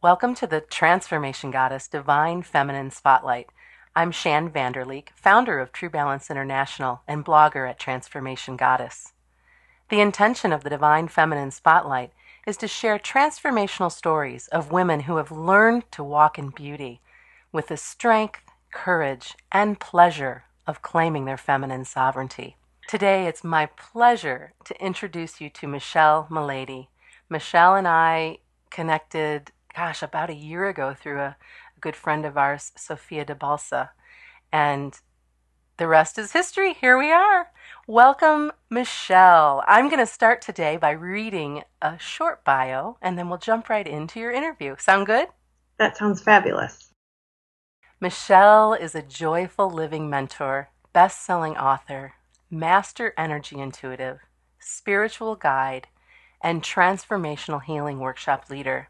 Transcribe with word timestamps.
Welcome 0.00 0.36
to 0.36 0.46
the 0.46 0.60
Transformation 0.60 1.50
Goddess 1.50 1.88
Divine 1.88 2.42
Feminine 2.42 2.92
Spotlight. 2.92 3.48
I'm 3.96 4.12
Shann 4.12 4.48
Vander 4.48 4.84
Leek, 4.84 5.10
founder 5.16 5.58
of 5.58 5.72
True 5.72 5.90
Balance 5.90 6.30
International 6.30 7.00
and 7.08 7.24
blogger 7.24 7.68
at 7.68 7.80
Transformation 7.80 8.56
Goddess. 8.56 9.12
The 9.88 10.00
intention 10.00 10.52
of 10.52 10.62
the 10.62 10.70
Divine 10.70 11.08
Feminine 11.08 11.50
Spotlight 11.50 12.12
is 12.46 12.56
to 12.58 12.68
share 12.68 13.00
transformational 13.00 13.90
stories 13.90 14.46
of 14.52 14.70
women 14.70 15.00
who 15.00 15.16
have 15.16 15.32
learned 15.32 15.90
to 15.90 16.04
walk 16.04 16.38
in 16.38 16.50
beauty 16.50 17.00
with 17.50 17.66
the 17.66 17.76
strength, 17.76 18.42
courage, 18.70 19.34
and 19.50 19.80
pleasure 19.80 20.44
of 20.64 20.80
claiming 20.80 21.24
their 21.24 21.36
feminine 21.36 21.84
sovereignty. 21.84 22.56
Today, 22.86 23.26
it's 23.26 23.42
my 23.42 23.66
pleasure 23.66 24.52
to 24.64 24.80
introduce 24.80 25.40
you 25.40 25.50
to 25.50 25.66
Michelle 25.66 26.28
Mullady. 26.30 26.86
Michelle 27.28 27.74
and 27.74 27.88
I 27.88 28.38
connected 28.70 29.50
gosh, 29.78 30.02
about 30.02 30.28
a 30.28 30.34
year 30.34 30.68
ago 30.68 30.92
through 30.92 31.20
a, 31.20 31.36
a 31.76 31.80
good 31.80 31.94
friend 31.94 32.26
of 32.26 32.36
ours, 32.36 32.72
Sophia 32.76 33.24
de 33.24 33.32
Balsa. 33.32 33.90
And 34.50 34.92
the 35.76 35.86
rest 35.86 36.18
is 36.18 36.32
history. 36.32 36.72
Here 36.72 36.98
we 36.98 37.12
are. 37.12 37.52
Welcome, 37.86 38.50
Michelle. 38.68 39.62
I'm 39.68 39.86
going 39.88 40.00
to 40.00 40.06
start 40.06 40.42
today 40.42 40.76
by 40.76 40.90
reading 40.90 41.62
a 41.80 41.96
short 41.96 42.44
bio, 42.44 42.96
and 43.00 43.16
then 43.16 43.28
we'll 43.28 43.38
jump 43.38 43.68
right 43.68 43.86
into 43.86 44.18
your 44.18 44.32
interview. 44.32 44.74
Sound 44.80 45.06
good? 45.06 45.28
That 45.78 45.96
sounds 45.96 46.22
fabulous. 46.22 46.90
Michelle 48.00 48.74
is 48.74 48.96
a 48.96 49.02
joyful 49.02 49.70
living 49.70 50.10
mentor, 50.10 50.70
best 50.92 51.24
selling 51.24 51.56
author, 51.56 52.14
master 52.50 53.14
energy 53.16 53.60
intuitive, 53.60 54.18
spiritual 54.58 55.36
guide, 55.36 55.86
and 56.42 56.64
transformational 56.64 57.62
healing 57.62 58.00
workshop 58.00 58.50
leader. 58.50 58.88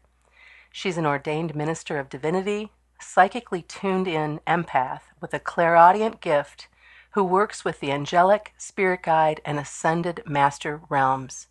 She's 0.81 0.97
an 0.97 1.05
ordained 1.05 1.55
minister 1.55 1.99
of 1.99 2.07
divinity, 2.07 2.71
psychically 3.01 3.63
tuned 3.63 4.07
in 4.07 4.39
empath 4.47 5.01
with 5.19 5.33
a 5.33 5.39
clairaudient 5.39 6.21
gift 6.21 6.69
who 7.11 7.23
works 7.25 7.65
with 7.65 7.81
the 7.81 7.91
angelic, 7.91 8.53
spirit 8.57 9.03
guide, 9.03 9.41
and 9.43 9.59
ascended 9.59 10.23
master 10.25 10.79
realms. 10.87 11.47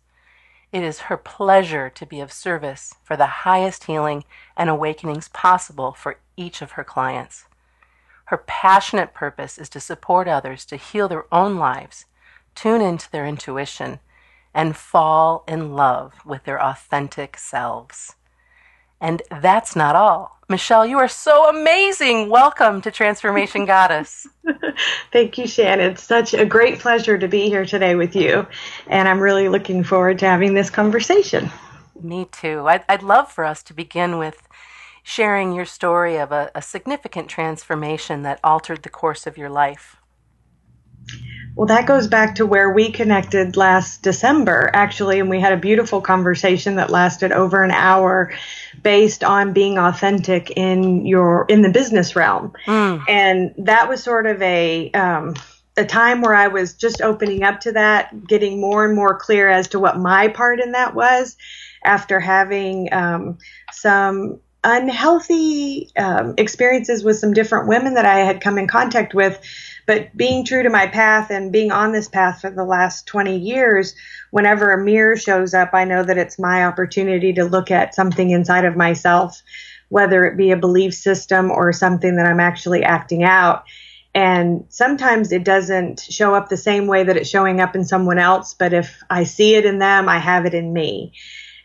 It 0.71 0.81
is 0.81 1.01
her 1.01 1.15
pleasure 1.15 1.91
to 1.91 2.07
be 2.07 2.21
of 2.21 2.31
service 2.31 2.95
for 3.03 3.15
the 3.15 3.45
highest 3.45 3.83
healing 3.83 4.23
and 4.57 4.67
awakenings 4.67 5.27
possible 5.27 5.91
for 5.91 6.17
each 6.35 6.63
of 6.63 6.71
her 6.71 6.83
clients. 6.83 7.45
Her 8.25 8.43
passionate 8.47 9.13
purpose 9.13 9.59
is 9.59 9.69
to 9.69 9.79
support 9.79 10.27
others 10.27 10.65
to 10.65 10.75
heal 10.75 11.07
their 11.07 11.31
own 11.31 11.57
lives, 11.57 12.05
tune 12.55 12.81
into 12.81 13.11
their 13.11 13.27
intuition, 13.27 13.99
and 14.55 14.75
fall 14.75 15.43
in 15.47 15.75
love 15.75 16.15
with 16.25 16.45
their 16.45 16.59
authentic 16.59 17.37
selves. 17.37 18.15
And 19.01 19.21
that's 19.41 19.75
not 19.75 19.95
all. 19.95 20.37
Michelle, 20.49 20.85
you 20.85 20.97
are 20.97 21.07
so 21.07 21.47
amazing. 21.47 22.29
Welcome 22.29 22.81
to 22.81 22.91
Transformation 22.91 23.65
Goddess. 23.65 24.27
Thank 25.13 25.37
you, 25.37 25.47
Shannon. 25.47 25.91
It's 25.91 26.03
such 26.03 26.33
a 26.33 26.43
great 26.43 26.79
pleasure 26.79 27.17
to 27.17 27.27
be 27.27 27.49
here 27.49 27.65
today 27.65 27.95
with 27.95 28.15
you. 28.15 28.47
And 28.87 29.07
I'm 29.07 29.19
really 29.19 29.47
looking 29.47 29.83
forward 29.83 30.19
to 30.19 30.25
having 30.25 30.55
this 30.55 30.69
conversation. 30.69 31.51
Me 32.01 32.27
too. 32.31 32.67
I'd, 32.67 32.83
I'd 32.89 33.03
love 33.03 33.31
for 33.31 33.45
us 33.45 33.61
to 33.63 33.73
begin 33.73 34.17
with 34.17 34.47
sharing 35.03 35.53
your 35.53 35.65
story 35.65 36.17
of 36.17 36.31
a, 36.31 36.51
a 36.55 36.61
significant 36.61 37.29
transformation 37.29 38.23
that 38.23 38.39
altered 38.43 38.83
the 38.83 38.89
course 38.89 39.27
of 39.27 39.37
your 39.37 39.49
life. 39.49 39.98
Well, 41.59 41.67
that 41.67 41.87
goes 41.87 42.07
back 42.07 42.35
to 42.35 42.45
where 42.45 42.71
we 42.71 42.89
connected 42.89 43.57
last 43.57 44.01
December, 44.01 44.71
actually, 44.73 45.19
and 45.19 45.29
we 45.29 45.41
had 45.41 45.51
a 45.51 45.57
beautiful 45.57 45.99
conversation 45.99 46.75
that 46.75 46.89
lasted 46.89 47.33
over 47.33 47.61
an 47.65 47.71
hour 47.71 48.31
based 48.81 49.25
on 49.25 49.51
being 49.51 49.77
authentic 49.77 50.51
in 50.51 51.05
your 51.05 51.45
in 51.49 51.61
the 51.61 51.69
business 51.69 52.15
realm. 52.15 52.53
Mm. 52.65 53.03
And 53.09 53.53
that 53.57 53.89
was 53.89 54.01
sort 54.01 54.25
of 54.25 54.41
a 54.41 54.89
um, 54.91 55.35
a 55.75 55.83
time 55.83 56.21
where 56.21 56.33
I 56.33 56.47
was 56.47 56.75
just 56.75 57.01
opening 57.01 57.43
up 57.43 57.59
to 57.59 57.73
that, 57.73 58.25
getting 58.25 58.61
more 58.61 58.85
and 58.85 58.95
more 58.95 59.19
clear 59.19 59.49
as 59.49 59.67
to 59.69 59.79
what 59.79 59.97
my 59.97 60.29
part 60.29 60.61
in 60.61 60.71
that 60.71 60.95
was 60.95 61.35
after 61.83 62.21
having 62.21 62.87
um, 62.93 63.37
some 63.73 64.39
unhealthy 64.63 65.89
um, 65.97 66.35
experiences 66.37 67.03
with 67.03 67.17
some 67.17 67.33
different 67.33 67.67
women 67.67 67.95
that 67.95 68.05
I 68.05 68.19
had 68.19 68.39
come 68.39 68.57
in 68.57 68.67
contact 68.67 69.13
with 69.13 69.41
but 69.89 70.15
being 70.15 70.45
true 70.45 70.61
to 70.61 70.69
my 70.69 70.85
path 70.85 71.31
and 71.31 71.51
being 71.51 71.71
on 71.71 71.91
this 71.91 72.07
path 72.07 72.41
for 72.41 72.51
the 72.51 72.63
last 72.63 73.07
20 73.07 73.39
years, 73.39 73.95
whenever 74.29 74.71
a 74.71 74.83
mirror 74.85 75.17
shows 75.17 75.55
up, 75.55 75.71
I 75.73 75.83
know 75.83 76.03
that 76.03 76.19
it's 76.19 76.37
my 76.37 76.65
opportunity 76.65 77.33
to 77.33 77.43
look 77.43 77.71
at 77.71 77.95
something 77.95 78.29
inside 78.29 78.65
of 78.65 78.77
myself, 78.77 79.41
whether 79.87 80.25
it 80.25 80.37
be 80.37 80.51
a 80.51 80.57
belief 80.57 80.93
system 80.93 81.49
or 81.49 81.73
something 81.73 82.17
that 82.17 82.27
I'm 82.27 82.39
actually 82.39 82.83
acting 82.83 83.23
out. 83.23 83.63
And 84.13 84.65
sometimes 84.69 85.31
it 85.31 85.43
doesn't 85.43 86.01
show 86.01 86.35
up 86.35 86.49
the 86.49 86.55
same 86.55 86.85
way 86.85 87.05
that 87.05 87.17
it's 87.17 87.27
showing 87.27 87.59
up 87.59 87.75
in 87.75 87.83
someone 87.83 88.19
else, 88.19 88.53
but 88.53 88.73
if 88.73 89.01
I 89.09 89.23
see 89.23 89.55
it 89.55 89.65
in 89.65 89.79
them, 89.79 90.07
I 90.07 90.19
have 90.19 90.45
it 90.45 90.53
in 90.53 90.71
me. 90.71 91.13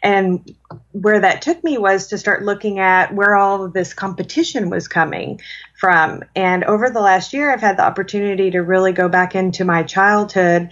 And 0.03 0.51
where 0.93 1.21
that 1.21 1.41
took 1.41 1.63
me 1.65 1.79
was 1.79 2.09
to 2.09 2.19
start 2.19 2.43
looking 2.43 2.79
at 2.79 3.15
where 3.15 3.37
all 3.37 3.65
of 3.65 3.73
this 3.73 3.93
competition 3.93 4.69
was 4.69 4.87
coming 4.87 5.41
from. 5.75 6.23
And 6.35 6.65
over 6.65 6.91
the 6.91 7.01
last 7.01 7.33
year, 7.33 7.53
I've 7.53 7.61
had 7.61 7.77
the 7.77 7.85
opportunity 7.85 8.51
to 8.53 8.61
really 8.61 8.93
go 8.93 9.09
back 9.09 9.35
into 9.35 9.65
my 9.65 9.83
childhood 9.83 10.71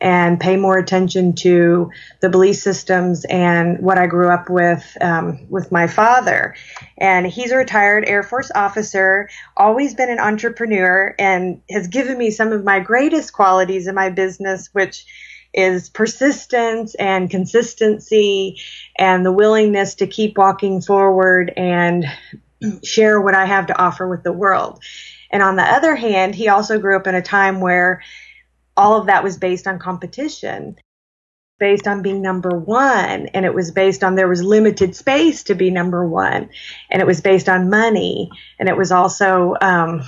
and 0.00 0.38
pay 0.38 0.56
more 0.56 0.76
attention 0.76 1.34
to 1.34 1.90
the 2.20 2.28
belief 2.28 2.56
systems 2.56 3.24
and 3.24 3.78
what 3.78 3.96
I 3.96 4.06
grew 4.06 4.28
up 4.28 4.50
with 4.50 4.84
um, 5.00 5.46
with 5.48 5.72
my 5.72 5.86
father. 5.86 6.54
And 6.98 7.26
he's 7.26 7.52
a 7.52 7.56
retired 7.56 8.04
Air 8.06 8.22
Force 8.22 8.50
officer, 8.54 9.30
always 9.56 9.94
been 9.94 10.10
an 10.10 10.18
entrepreneur, 10.18 11.14
and 11.18 11.62
has 11.70 11.88
given 11.88 12.18
me 12.18 12.30
some 12.30 12.52
of 12.52 12.64
my 12.64 12.80
greatest 12.80 13.32
qualities 13.32 13.86
in 13.86 13.94
my 13.94 14.10
business, 14.10 14.68
which 14.72 15.06
is 15.54 15.88
persistence 15.88 16.94
and 16.96 17.30
consistency 17.30 18.60
and 18.98 19.24
the 19.24 19.32
willingness 19.32 19.94
to 19.94 20.06
keep 20.06 20.36
walking 20.36 20.80
forward 20.80 21.52
and 21.56 22.04
share 22.82 23.20
what 23.20 23.34
I 23.34 23.44
have 23.46 23.66
to 23.66 23.78
offer 23.78 24.08
with 24.08 24.22
the 24.22 24.32
world. 24.32 24.82
And 25.30 25.42
on 25.42 25.56
the 25.56 25.62
other 25.62 25.96
hand, 25.96 26.34
he 26.34 26.48
also 26.48 26.78
grew 26.78 26.96
up 26.96 27.06
in 27.06 27.14
a 27.14 27.22
time 27.22 27.60
where 27.60 28.02
all 28.76 29.00
of 29.00 29.06
that 29.06 29.24
was 29.24 29.36
based 29.36 29.66
on 29.66 29.78
competition, 29.78 30.76
based 31.58 31.86
on 31.86 32.02
being 32.02 32.22
number 32.22 32.50
one. 32.50 33.26
And 33.28 33.44
it 33.44 33.54
was 33.54 33.70
based 33.70 34.04
on 34.04 34.14
there 34.14 34.28
was 34.28 34.42
limited 34.42 34.94
space 34.94 35.44
to 35.44 35.54
be 35.54 35.70
number 35.70 36.06
one. 36.06 36.50
And 36.90 37.00
it 37.00 37.06
was 37.06 37.20
based 37.20 37.48
on 37.48 37.70
money. 37.70 38.30
And 38.58 38.68
it 38.68 38.76
was 38.76 38.92
also, 38.92 39.54
um, 39.60 40.02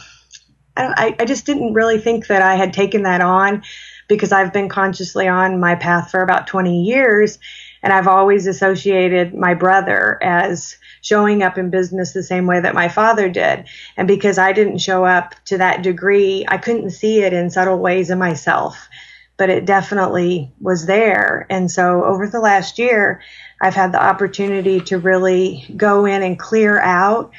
I, 0.77 1.17
I 1.19 1.25
just 1.25 1.47
didn't 1.47 1.75
really 1.75 1.99
think 1.99 2.27
that 2.27 2.43
I 2.43 2.57
had 2.57 2.73
taken 2.73 3.03
that 3.03 3.21
on 3.21 3.63
because 4.09 4.33
I've 4.33 4.53
been 4.53 4.69
consciously 4.69 5.27
on 5.27 5.59
my 5.59 5.75
path 5.75 6.11
for 6.11 6.23
about 6.23 6.47
20 6.47 6.85
years. 6.85 7.39
And 7.87 7.93
I've 7.93 8.09
always 8.09 8.49
associated 8.49 9.33
my 9.33 9.55
brother 9.55 10.19
as 10.21 10.77
showing 11.03 11.45
up 11.45 11.57
in 11.57 11.71
business 11.71 12.13
the 12.13 12.23
same 12.25 12.45
way 12.45 12.59
that 12.59 12.75
my 12.75 12.89
father 12.89 13.29
did. 13.29 13.65
And 13.97 14.09
because 14.09 14.39
I 14.39 14.53
didn't 14.53 14.79
show 14.79 15.05
up 15.05 15.37
to 15.45 15.59
that 15.59 15.83
degree, 15.83 16.45
I 16.49 16.59
couldn't 16.59 16.91
see 16.91 17.21
it 17.21 17.33
in 17.33 17.49
subtle 17.49 17.79
ways 17.79 18.11
in 18.11 18.19
myself, 18.19 18.89
but 19.37 19.51
it 19.51 19.67
definitely 19.67 20.51
was 20.61 20.87
there. 20.87 21.47
And 21.49 21.71
so 21.71 22.03
over 22.03 22.27
the 22.27 22.41
last 22.41 22.81
year, 22.81 23.23
I've 23.63 23.77
had 23.77 23.93
the 23.93 24.03
opportunity 24.03 24.81
to 24.81 24.99
really 24.99 25.73
go 25.77 26.07
in 26.07 26.25
and 26.25 26.37
clear 26.37 26.81
out 26.81 27.31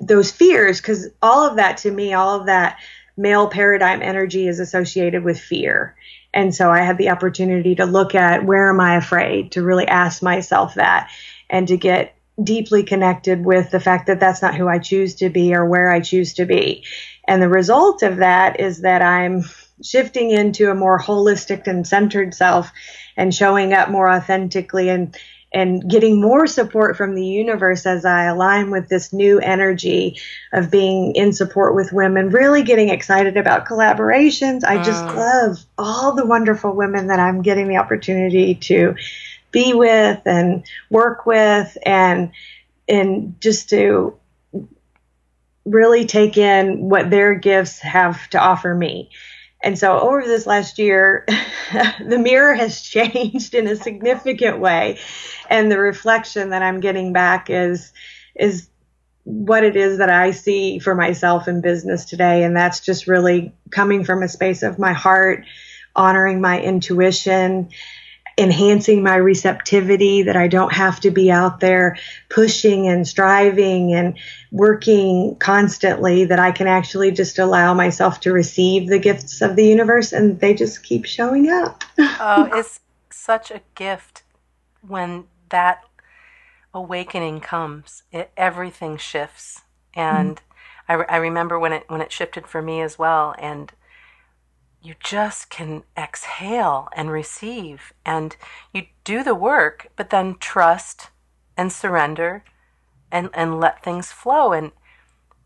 those 0.00 0.30
fears 0.30 0.80
because 0.80 1.10
all 1.20 1.46
of 1.46 1.56
that 1.56 1.76
to 1.78 1.90
me, 1.90 2.14
all 2.14 2.40
of 2.40 2.46
that 2.46 2.78
male 3.16 3.48
paradigm 3.48 4.02
energy 4.02 4.48
is 4.48 4.60
associated 4.60 5.24
with 5.24 5.40
fear. 5.40 5.96
And 6.34 6.54
so 6.54 6.70
I 6.70 6.80
had 6.80 6.98
the 6.98 7.10
opportunity 7.10 7.74
to 7.74 7.84
look 7.84 8.14
at 8.14 8.44
where 8.44 8.70
am 8.70 8.80
I 8.80 8.96
afraid, 8.96 9.52
to 9.52 9.62
really 9.62 9.86
ask 9.86 10.22
myself 10.22 10.74
that, 10.74 11.10
and 11.50 11.68
to 11.68 11.76
get 11.76 12.14
deeply 12.42 12.82
connected 12.82 13.44
with 13.44 13.70
the 13.70 13.80
fact 13.80 14.06
that 14.06 14.18
that's 14.18 14.40
not 14.40 14.54
who 14.54 14.66
I 14.66 14.78
choose 14.78 15.16
to 15.16 15.28
be 15.28 15.54
or 15.54 15.66
where 15.66 15.92
I 15.92 16.00
choose 16.00 16.34
to 16.34 16.46
be. 16.46 16.84
And 17.28 17.42
the 17.42 17.48
result 17.48 18.02
of 18.02 18.16
that 18.16 18.58
is 18.58 18.80
that 18.80 19.02
I'm 19.02 19.44
shifting 19.82 20.30
into 20.30 20.70
a 20.70 20.74
more 20.74 20.98
holistic 20.98 21.66
and 21.66 21.86
centered 21.86 22.34
self 22.34 22.70
and 23.16 23.34
showing 23.34 23.74
up 23.74 23.90
more 23.90 24.10
authentically 24.10 24.88
and 24.88 25.16
and 25.52 25.88
getting 25.88 26.20
more 26.20 26.46
support 26.46 26.96
from 26.96 27.14
the 27.14 27.24
universe 27.24 27.84
as 27.84 28.04
I 28.04 28.24
align 28.24 28.70
with 28.70 28.88
this 28.88 29.12
new 29.12 29.38
energy 29.38 30.18
of 30.52 30.70
being 30.70 31.14
in 31.14 31.32
support 31.32 31.74
with 31.74 31.92
women, 31.92 32.30
really 32.30 32.62
getting 32.62 32.88
excited 32.88 33.36
about 33.36 33.66
collaborations. 33.66 34.64
I 34.64 34.82
just 34.82 35.04
mm. 35.04 35.14
love 35.14 35.58
all 35.76 36.14
the 36.14 36.26
wonderful 36.26 36.72
women 36.72 37.08
that 37.08 37.20
I'm 37.20 37.42
getting 37.42 37.68
the 37.68 37.76
opportunity 37.76 38.54
to 38.54 38.96
be 39.50 39.74
with 39.74 40.22
and 40.26 40.64
work 40.90 41.26
with 41.26 41.76
and 41.84 42.32
and 42.88 43.40
just 43.40 43.68
to 43.70 44.18
really 45.64 46.06
take 46.06 46.36
in 46.36 46.88
what 46.88 47.10
their 47.10 47.34
gifts 47.34 47.78
have 47.80 48.28
to 48.30 48.40
offer 48.40 48.74
me. 48.74 49.10
And 49.62 49.78
so 49.78 49.98
over 49.98 50.22
this 50.22 50.46
last 50.46 50.78
year, 50.78 51.24
the 52.04 52.18
mirror 52.18 52.54
has 52.54 52.82
changed 52.82 53.54
in 53.54 53.66
a 53.66 53.76
significant 53.76 54.58
way. 54.58 54.98
And 55.48 55.70
the 55.70 55.78
reflection 55.78 56.50
that 56.50 56.62
I'm 56.62 56.80
getting 56.80 57.12
back 57.12 57.48
is, 57.48 57.92
is 58.34 58.68
what 59.24 59.62
it 59.62 59.76
is 59.76 59.98
that 59.98 60.10
I 60.10 60.32
see 60.32 60.78
for 60.78 60.94
myself 60.94 61.46
in 61.46 61.60
business 61.60 62.04
today. 62.04 62.42
And 62.42 62.56
that's 62.56 62.80
just 62.80 63.06
really 63.06 63.54
coming 63.70 64.04
from 64.04 64.22
a 64.22 64.28
space 64.28 64.62
of 64.62 64.78
my 64.78 64.92
heart, 64.92 65.44
honoring 65.94 66.40
my 66.40 66.60
intuition, 66.60 67.68
enhancing 68.38 69.02
my 69.02 69.16
receptivity 69.16 70.22
that 70.22 70.36
I 70.36 70.48
don't 70.48 70.72
have 70.72 71.00
to 71.00 71.10
be 71.10 71.30
out 71.30 71.60
there 71.60 71.98
pushing 72.28 72.88
and 72.88 73.06
striving 73.06 73.92
and 73.92 74.18
working 74.50 75.36
constantly, 75.36 76.24
that 76.24 76.38
I 76.38 76.52
can 76.52 76.66
actually 76.66 77.10
just 77.10 77.38
allow 77.38 77.74
myself 77.74 78.20
to 78.20 78.32
receive 78.32 78.88
the 78.88 78.98
gifts 78.98 79.42
of 79.42 79.56
the 79.56 79.66
universe 79.66 80.12
and 80.12 80.40
they 80.40 80.54
just 80.54 80.82
keep 80.82 81.04
showing 81.04 81.50
up. 81.50 81.84
oh, 81.98 82.48
it's 82.54 82.80
such 83.10 83.50
a 83.50 83.60
gift 83.74 84.22
when 84.86 85.24
that 85.50 85.84
awakening 86.74 87.40
comes, 87.40 88.02
it, 88.10 88.30
everything 88.36 88.96
shifts. 88.96 89.62
And 89.94 90.36
mm-hmm. 90.88 91.02
I, 91.02 91.14
I 91.14 91.16
remember 91.18 91.58
when 91.58 91.72
it 91.72 91.84
when 91.88 92.00
it 92.00 92.12
shifted 92.12 92.46
for 92.46 92.62
me 92.62 92.80
as 92.80 92.98
well. 92.98 93.34
And 93.38 93.72
you 94.82 94.94
just 95.02 95.48
can 95.48 95.84
exhale 95.96 96.88
and 96.94 97.10
receive, 97.10 97.92
and 98.04 98.36
you 98.72 98.86
do 99.04 99.22
the 99.22 99.34
work, 99.34 99.88
but 99.96 100.10
then 100.10 100.36
trust 100.40 101.10
and 101.56 101.72
surrender, 101.72 102.44
and 103.10 103.30
and 103.32 103.60
let 103.60 103.82
things 103.82 104.10
flow. 104.10 104.52
And 104.52 104.72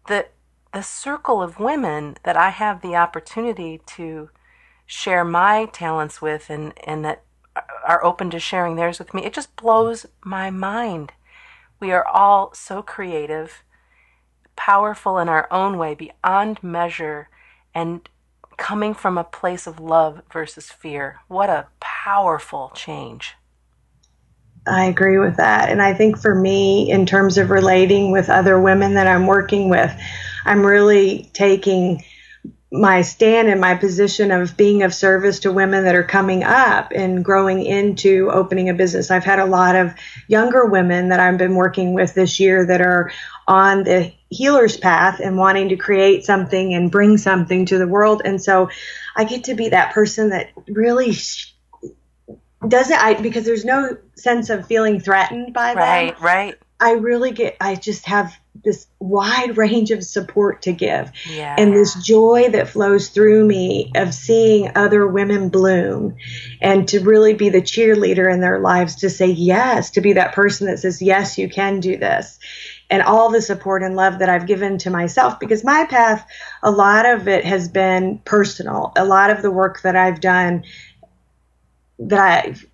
the 0.08 0.28
the 0.72 0.82
circle 0.82 1.42
of 1.42 1.58
women 1.58 2.16
that 2.22 2.36
I 2.36 2.50
have 2.50 2.80
the 2.80 2.96
opportunity 2.96 3.80
to 3.86 4.30
share 4.86 5.24
my 5.24 5.66
talents 5.66 6.22
with 6.22 6.48
and, 6.48 6.72
and 6.86 7.04
that 7.04 7.22
are 7.86 8.04
open 8.04 8.30
to 8.30 8.38
sharing 8.38 8.76
theirs 8.76 8.98
with 8.98 9.14
me, 9.14 9.24
it 9.24 9.32
just 9.32 9.56
blows 9.56 10.06
my 10.22 10.50
mind. 10.50 11.12
We 11.80 11.92
are 11.92 12.06
all 12.06 12.52
so 12.54 12.82
creative, 12.82 13.64
powerful 14.54 15.18
in 15.18 15.28
our 15.28 15.48
own 15.50 15.78
way, 15.78 15.94
beyond 15.94 16.62
measure, 16.62 17.28
and 17.74 18.08
coming 18.56 18.94
from 18.94 19.18
a 19.18 19.24
place 19.24 19.66
of 19.66 19.80
love 19.80 20.22
versus 20.32 20.70
fear. 20.70 21.20
What 21.28 21.50
a 21.50 21.68
powerful 21.80 22.72
change. 22.74 23.34
I 24.66 24.86
agree 24.86 25.18
with 25.18 25.36
that. 25.36 25.70
And 25.70 25.80
I 25.80 25.94
think 25.94 26.18
for 26.18 26.34
me, 26.34 26.90
in 26.90 27.06
terms 27.06 27.38
of 27.38 27.50
relating 27.50 28.10
with 28.10 28.28
other 28.28 28.60
women 28.60 28.94
that 28.94 29.06
I'm 29.06 29.26
working 29.26 29.68
with, 29.68 29.92
I'm 30.44 30.66
really 30.66 31.30
taking 31.32 32.04
my 32.72 33.02
stand 33.02 33.48
and 33.48 33.60
my 33.60 33.76
position 33.76 34.32
of 34.32 34.56
being 34.56 34.82
of 34.82 34.92
service 34.92 35.40
to 35.40 35.52
women 35.52 35.84
that 35.84 35.94
are 35.94 36.02
coming 36.02 36.42
up 36.42 36.90
and 36.92 37.24
growing 37.24 37.64
into 37.64 38.28
opening 38.32 38.68
a 38.68 38.74
business. 38.74 39.10
I've 39.10 39.24
had 39.24 39.38
a 39.38 39.46
lot 39.46 39.76
of 39.76 39.94
younger 40.26 40.66
women 40.66 41.10
that 41.10 41.20
I've 41.20 41.38
been 41.38 41.54
working 41.54 41.94
with 41.94 42.14
this 42.14 42.40
year 42.40 42.66
that 42.66 42.80
are 42.80 43.12
on 43.46 43.84
the 43.84 44.12
healer's 44.28 44.76
path 44.76 45.20
and 45.20 45.36
wanting 45.36 45.68
to 45.68 45.76
create 45.76 46.24
something 46.24 46.74
and 46.74 46.90
bring 46.90 47.16
something 47.16 47.66
to 47.66 47.78
the 47.78 47.86
world. 47.86 48.22
And 48.24 48.42
so 48.42 48.70
I 49.14 49.24
get 49.24 49.44
to 49.44 49.54
be 49.54 49.70
that 49.70 49.94
person 49.94 50.30
that 50.30 50.50
really 50.68 51.16
doesn't 52.66 52.98
I 52.98 53.14
because 53.14 53.44
there's 53.44 53.64
no 53.64 53.96
sense 54.14 54.50
of 54.50 54.66
feeling 54.66 55.00
threatened 55.00 55.52
by 55.52 55.74
that. 55.74 55.76
Right, 55.76 56.20
right. 56.20 56.58
I 56.78 56.92
really 56.92 57.32
get 57.32 57.56
I 57.60 57.74
just 57.74 58.06
have 58.06 58.36
this 58.64 58.86
wide 58.98 59.56
range 59.56 59.90
of 59.92 60.04
support 60.04 60.62
to 60.62 60.72
give. 60.72 61.12
Yeah. 61.30 61.54
And 61.56 61.72
this 61.72 61.94
joy 62.02 62.48
that 62.50 62.68
flows 62.68 63.08
through 63.08 63.46
me 63.46 63.92
of 63.94 64.12
seeing 64.12 64.72
other 64.74 65.06
women 65.06 65.48
bloom 65.48 66.16
and 66.60 66.88
to 66.88 67.00
really 67.00 67.34
be 67.34 67.48
the 67.48 67.62
cheerleader 67.62 68.32
in 68.32 68.40
their 68.40 68.58
lives 68.58 68.96
to 68.96 69.10
say 69.10 69.28
yes, 69.28 69.90
to 69.92 70.00
be 70.00 70.14
that 70.14 70.34
person 70.34 70.66
that 70.66 70.80
says, 70.80 71.00
yes, 71.00 71.38
you 71.38 71.48
can 71.48 71.80
do 71.80 71.96
this. 71.96 72.38
And 72.88 73.02
all 73.02 73.30
the 73.30 73.42
support 73.42 73.82
and 73.82 73.96
love 73.96 74.20
that 74.20 74.28
I've 74.28 74.46
given 74.46 74.78
to 74.78 74.90
myself 74.90 75.40
because 75.40 75.64
my 75.64 75.86
path, 75.86 76.26
a 76.62 76.70
lot 76.70 77.04
of 77.04 77.26
it 77.26 77.44
has 77.44 77.68
been 77.68 78.18
personal. 78.24 78.92
A 78.96 79.04
lot 79.04 79.30
of 79.30 79.42
the 79.42 79.50
work 79.50 79.82
that 79.82 79.96
I've 79.96 80.20
done 80.20 80.64
that 81.98 82.44
I've 82.46 82.66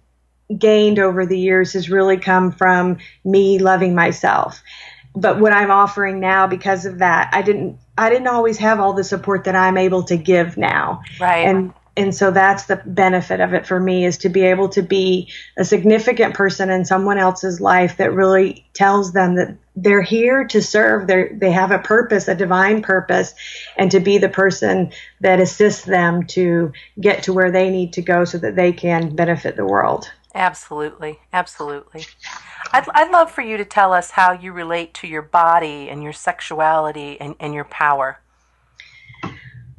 gained 0.59 0.99
over 0.99 1.25
the 1.25 1.39
years 1.39 1.73
has 1.73 1.89
really 1.89 2.19
come 2.19 2.53
from 2.53 2.99
me 3.25 3.59
loving 3.59 3.95
myself 3.95 4.63
but 5.15 5.39
what 5.39 5.53
I'm 5.53 5.71
offering 5.71 6.21
now 6.21 6.47
because 6.47 6.87
of 6.87 6.99
that, 6.99 7.31
I 7.33 7.43
didn't 7.43 7.79
I 7.99 8.09
didn't 8.09 8.29
always 8.29 8.59
have 8.59 8.81
all 8.81 8.95
the 8.95 9.05
support 9.05 9.45
that 9.45 9.55
I'm 9.55 9.77
able 9.77 10.03
to 10.05 10.17
give 10.17 10.57
now. 10.57 11.03
Right. 11.21 11.47
And 11.47 11.75
and 11.97 12.15
so 12.15 12.31
that's 12.31 12.65
the 12.65 12.77
benefit 12.87 13.41
of 13.41 13.53
it 13.53 13.67
for 13.67 13.79
me 13.79 14.05
is 14.05 14.19
to 14.19 14.29
be 14.29 14.43
able 14.43 14.69
to 14.71 14.83
be 14.83 15.31
a 15.59 15.65
significant 15.65 16.35
person 16.35 16.71
in 16.71 16.85
someone 16.85 17.19
else's 17.19 17.61
life 17.61 17.99
that 17.99 18.13
really 18.13 18.67
tells 18.73 19.13
them 19.13 19.35
that 19.37 19.57
they're 19.77 20.03
here 20.03 20.45
to 20.47 20.63
serve 20.63 21.07
they 21.07 21.29
they 21.35 21.51
have 21.51 21.71
a 21.71 21.79
purpose 21.79 22.29
a 22.29 22.35
divine 22.35 22.83
purpose 22.83 23.35
and 23.77 23.91
to 23.91 24.01
be 24.01 24.19
the 24.19 24.29
person 24.29 24.93
that 25.21 25.41
assists 25.41 25.85
them 25.85 26.27
to 26.27 26.73
get 27.01 27.23
to 27.25 27.33
where 27.33 27.51
they 27.51 27.71
need 27.71 27.93
to 27.93 28.03
go 28.03 28.25
so 28.25 28.39
that 28.39 28.57
they 28.57 28.73
can 28.73 29.15
benefit 29.15 29.57
the 29.57 29.65
world 29.65 30.11
absolutely 30.35 31.19
absolutely 31.33 32.05
I'd, 32.75 32.89
I'd 32.95 33.11
love 33.11 33.31
for 33.31 33.43
you 33.43 33.59
to 33.59 33.67
tell 33.67 33.93
us 33.93 34.13
how 34.13 34.33
you 34.33 34.53
relate 34.53 34.95
to 34.95 35.07
your 35.07 35.21
body 35.21 35.91
and 35.91 36.03
your 36.03 36.15
sexuality 36.15 37.21
and, 37.21 37.35
and 37.39 37.53
your 37.53 37.65
power. 37.65 38.22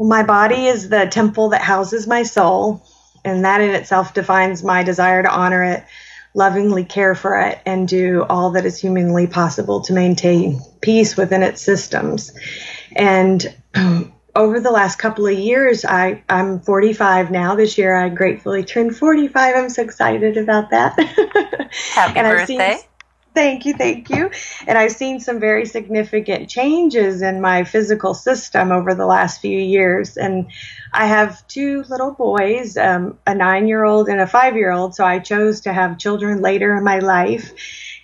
Well, 0.04 0.10
my 0.10 0.24
body 0.24 0.68
is 0.68 0.90
the 0.90 1.06
temple 1.06 1.52
that 1.52 1.62
houses 1.62 2.08
my 2.08 2.24
soul, 2.24 2.86
and 3.24 3.46
that 3.46 3.62
in 3.62 3.70
itself 3.70 4.14
defines 4.14 4.62
my 4.62 4.84
desire 4.84 5.24
to 5.24 5.32
honor 5.32 5.64
it, 5.64 5.86
lovingly 6.34 6.84
care 6.84 7.16
for 7.16 7.40
it, 7.40 7.60
and 7.66 7.88
do 7.88 8.26
all 8.30 8.50
that 8.52 8.66
is 8.66 8.78
humanly 8.78 9.28
possible 9.28 9.80
to 9.84 9.94
maintain 9.94 10.60
peace 10.82 11.16
within 11.16 11.42
its 11.42 11.62
systems. 11.62 12.34
And 12.98 13.56
over 14.36 14.60
the 14.60 14.72
last 14.72 14.98
couple 14.98 15.26
of 15.26 15.40
years, 15.40 15.86
I, 15.86 16.22
I'm 16.28 16.60
45 16.60 17.32
now. 17.32 17.56
This 17.56 17.78
year, 17.78 17.96
I 17.96 18.10
gratefully 18.10 18.66
turned 18.66 18.98
45. 18.98 19.56
I'm 19.56 19.70
so 19.70 19.84
excited 19.84 20.36
about 20.36 20.72
that. 20.72 21.00
Happy 21.94 22.20
and 22.20 22.28
birthday. 22.28 22.76
Seen, 22.76 22.90
thank 23.34 23.66
you, 23.66 23.74
thank 23.74 24.10
you. 24.10 24.32
And 24.68 24.78
I've 24.78 24.92
seen 24.92 25.20
some 25.20 25.40
very 25.40 25.66
significant 25.66 26.50
changes 26.50 27.22
in 27.22 27.42
my 27.42 27.64
physical 27.64 28.14
system 28.14 28.72
over 28.72 28.94
the 28.94 29.06
last 29.06 29.42
few 29.42 29.58
years. 29.58 30.18
And 30.18 30.48
I 30.94 31.08
have 31.08 31.46
two 31.48 31.84
little 31.90 32.12
boys, 32.12 32.78
um, 32.78 33.18
a 33.26 33.36
nine 33.36 33.68
year 33.68 33.84
old 33.84 34.10
and 34.10 34.22
a 34.22 34.28
five 34.28 34.56
year 34.56 34.72
old. 34.72 34.96
So 34.96 35.06
I 35.06 35.20
chose 35.20 35.62
to 35.62 35.74
have 35.74 35.98
children 35.98 36.42
later 36.42 36.76
in 36.76 36.84
my 36.84 37.00
life. 37.00 37.54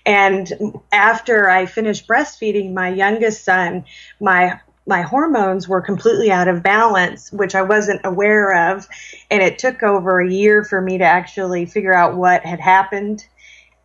And 0.06 0.52
after 0.92 1.50
I 1.50 1.66
finished 1.66 2.08
breastfeeding 2.08 2.74
my 2.74 2.90
youngest 2.90 3.44
son, 3.44 3.86
my 4.20 4.60
my 4.88 5.04
hormones 5.04 5.68
were 5.68 5.82
completely 5.82 6.32
out 6.32 6.48
of 6.48 6.64
balance, 6.64 7.32
which 7.32 7.54
I 7.54 7.62
wasn't 7.62 8.02
aware 8.04 8.72
of. 8.72 8.88
And 9.30 9.42
it 9.44 9.60
took 9.60 9.84
over 9.84 10.20
a 10.20 10.32
year 10.32 10.64
for 10.64 10.82
me 10.82 10.98
to 10.98 11.04
actually 11.04 11.68
figure 11.68 11.94
out 11.94 12.18
what 12.18 12.44
had 12.44 12.60
happened. 12.60 13.24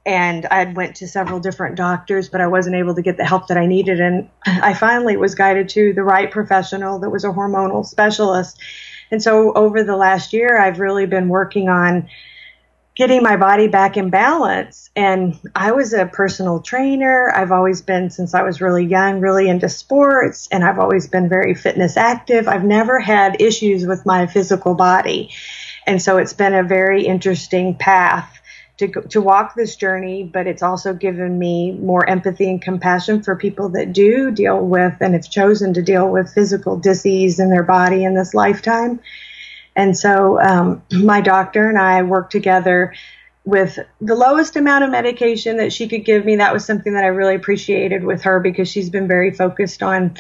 And 0.06 0.46
I 0.46 0.64
went 0.64 0.96
to 0.96 1.08
several 1.08 1.40
different 1.40 1.76
doctors, 1.76 2.28
but 2.28 2.40
I 2.40 2.46
wasn't 2.46 2.76
able 2.76 2.94
to 2.94 3.02
get 3.02 3.16
the 3.16 3.25
help 3.25 3.49
that 3.49 3.56
I 3.56 3.66
needed. 3.66 4.00
And 4.00 4.28
I 4.44 4.75
finally 4.75 5.16
was 5.16 5.34
guided 5.34 5.70
to 5.70 5.94
the 5.94 6.02
right 6.02 6.30
professional 6.30 6.99
that 6.99 7.11
was 7.11 7.25
a 7.25 7.28
hormonal 7.28 7.87
specialist. 7.87 8.61
And 9.11 9.23
so 9.23 9.52
over 9.54 9.82
the 9.82 9.96
last 9.96 10.32
year, 10.32 10.58
I've 10.58 10.78
really 10.78 11.06
been 11.06 11.28
working 11.28 11.68
on 11.68 12.08
getting 12.94 13.23
my 13.23 13.37
body 13.37 13.66
back 13.66 13.96
in 13.96 14.11
balance. 14.11 14.90
And 14.94 15.38
I 15.54 15.73
was 15.73 15.92
a 15.92 16.06
personal 16.06 16.61
trainer. 16.61 17.32
I've 17.34 17.50
always 17.50 17.80
been, 17.82 18.11
since 18.11 18.34
I 18.34 18.42
was 18.42 18.61
really 18.61 18.84
young, 18.84 19.20
really 19.20 19.49
into 19.49 19.68
sports, 19.68 20.49
and 20.52 20.62
I've 20.62 20.78
always 20.78 21.08
been 21.08 21.28
very 21.28 21.54
fitness 21.54 21.96
active. 21.96 22.46
I've 22.46 22.62
never 22.62 23.00
had 23.00 23.40
issues 23.40 23.87
with 23.87 24.06
my 24.06 24.26
physical 24.26 24.75
body. 24.75 25.30
And 25.87 26.00
so 26.00 26.18
it's 26.18 26.34
been 26.34 26.54
a 26.54 26.62
very 26.62 27.04
interesting 27.04 27.75
path 27.75 28.40
to, 28.76 28.88
to 28.88 29.21
walk 29.21 29.54
this 29.54 29.76
journey, 29.76 30.25
but 30.25 30.47
it's 30.47 30.62
also 30.62 30.95
given 30.95 31.38
me 31.38 31.73
more 31.73 32.09
empathy 32.09 32.50
and 32.50 32.61
compassion 32.61 33.23
for 33.23 33.37
people 33.37 33.69
that 33.71 33.93
do 33.93 34.33
deal 34.33 34.61
with 34.66 34.95
and 35.00 35.14
have 35.14 35.31
chosen 35.31 35.75
to 35.75 35.83
deal 35.83 36.09
with 36.09 36.33
physical 36.33 36.76
disease 36.76 37.38
in 37.38 37.50
their 37.50 37.62
body 37.62 38.04
in 38.04 38.14
this 38.14 38.35
lifetime. 38.35 38.99
And 39.76 39.97
so 39.97 40.40
um, 40.40 40.83
my 40.93 41.21
doctor 41.21 41.69
and 41.69 41.78
I 41.78 42.02
worked 42.02 42.33
together 42.33 42.95
with 43.45 43.78
the 44.00 44.14
lowest 44.14 44.57
amount 44.57 44.85
of 44.85 44.90
medication 44.90 45.59
that 45.59 45.73
she 45.73 45.87
could 45.87 46.04
give 46.04 46.25
me. 46.25 46.37
That 46.37 46.52
was 46.52 46.64
something 46.64 46.95
that 46.95 47.04
I 47.04 47.09
really 47.09 47.35
appreciated 47.35 48.02
with 48.02 48.23
her 48.23 48.40
because 48.40 48.69
she's 48.69 48.90
been 48.90 49.07
very 49.07 49.33
focused 49.33 49.83
on 49.83 50.16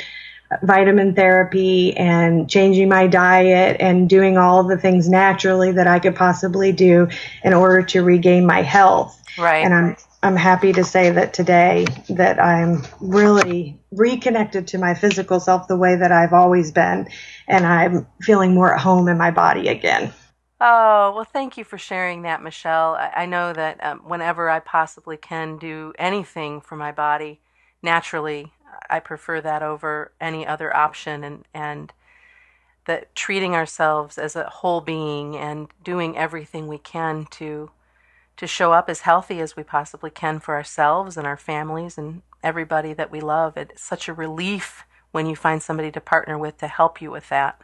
vitamin 0.62 1.14
therapy 1.14 1.96
and 1.96 2.48
changing 2.48 2.88
my 2.88 3.06
diet 3.06 3.76
and 3.80 4.08
doing 4.08 4.36
all 4.36 4.62
the 4.62 4.76
things 4.76 5.08
naturally 5.08 5.72
that 5.72 5.86
I 5.86 5.98
could 5.98 6.14
possibly 6.14 6.72
do 6.72 7.08
in 7.42 7.52
order 7.52 7.82
to 7.82 8.02
regain 8.02 8.46
my 8.46 8.62
health. 8.62 9.20
Right. 9.38 9.64
And 9.64 9.74
I'm 9.74 9.96
I'm 10.22 10.36
happy 10.36 10.72
to 10.72 10.84
say 10.84 11.10
that 11.10 11.34
today 11.34 11.84
that 12.08 12.42
I'm 12.42 12.82
really 13.00 13.78
reconnected 13.90 14.68
to 14.68 14.78
my 14.78 14.94
physical 14.94 15.38
self 15.38 15.68
the 15.68 15.76
way 15.76 15.96
that 15.96 16.12
I've 16.12 16.32
always 16.32 16.72
been 16.72 17.08
and 17.46 17.66
I'm 17.66 18.06
feeling 18.22 18.54
more 18.54 18.74
at 18.74 18.80
home 18.80 19.08
in 19.08 19.18
my 19.18 19.30
body 19.30 19.68
again. 19.68 20.14
Oh, 20.60 21.12
well, 21.14 21.24
thank 21.24 21.58
you 21.58 21.64
for 21.64 21.76
sharing 21.76 22.22
that, 22.22 22.42
Michelle. 22.42 22.94
I, 22.94 23.12
I 23.16 23.26
know 23.26 23.52
that 23.52 23.84
um, 23.84 23.98
whenever 24.06 24.48
I 24.48 24.60
possibly 24.60 25.18
can 25.18 25.58
do 25.58 25.92
anything 25.98 26.62
for 26.62 26.76
my 26.76 26.90
body, 26.90 27.40
naturally, 27.82 28.50
I 28.90 29.00
prefer 29.00 29.40
that 29.40 29.62
over 29.62 30.12
any 30.20 30.46
other 30.46 30.74
option, 30.74 31.24
and 31.24 31.44
and 31.54 31.92
that 32.86 33.14
treating 33.14 33.54
ourselves 33.54 34.18
as 34.18 34.36
a 34.36 34.48
whole 34.48 34.80
being 34.80 35.36
and 35.36 35.68
doing 35.82 36.16
everything 36.16 36.68
we 36.68 36.78
can 36.78 37.26
to 37.32 37.70
to 38.36 38.46
show 38.46 38.72
up 38.72 38.88
as 38.88 39.00
healthy 39.00 39.40
as 39.40 39.56
we 39.56 39.62
possibly 39.62 40.10
can 40.10 40.40
for 40.40 40.54
ourselves 40.54 41.16
and 41.16 41.26
our 41.26 41.36
families 41.36 41.96
and 41.96 42.22
everybody 42.42 42.92
that 42.92 43.10
we 43.10 43.20
love. 43.20 43.56
It's 43.56 43.82
such 43.82 44.08
a 44.08 44.12
relief 44.12 44.84
when 45.12 45.26
you 45.26 45.36
find 45.36 45.62
somebody 45.62 45.92
to 45.92 46.00
partner 46.00 46.36
with 46.36 46.58
to 46.58 46.66
help 46.66 47.00
you 47.00 47.10
with 47.10 47.28
that. 47.28 47.60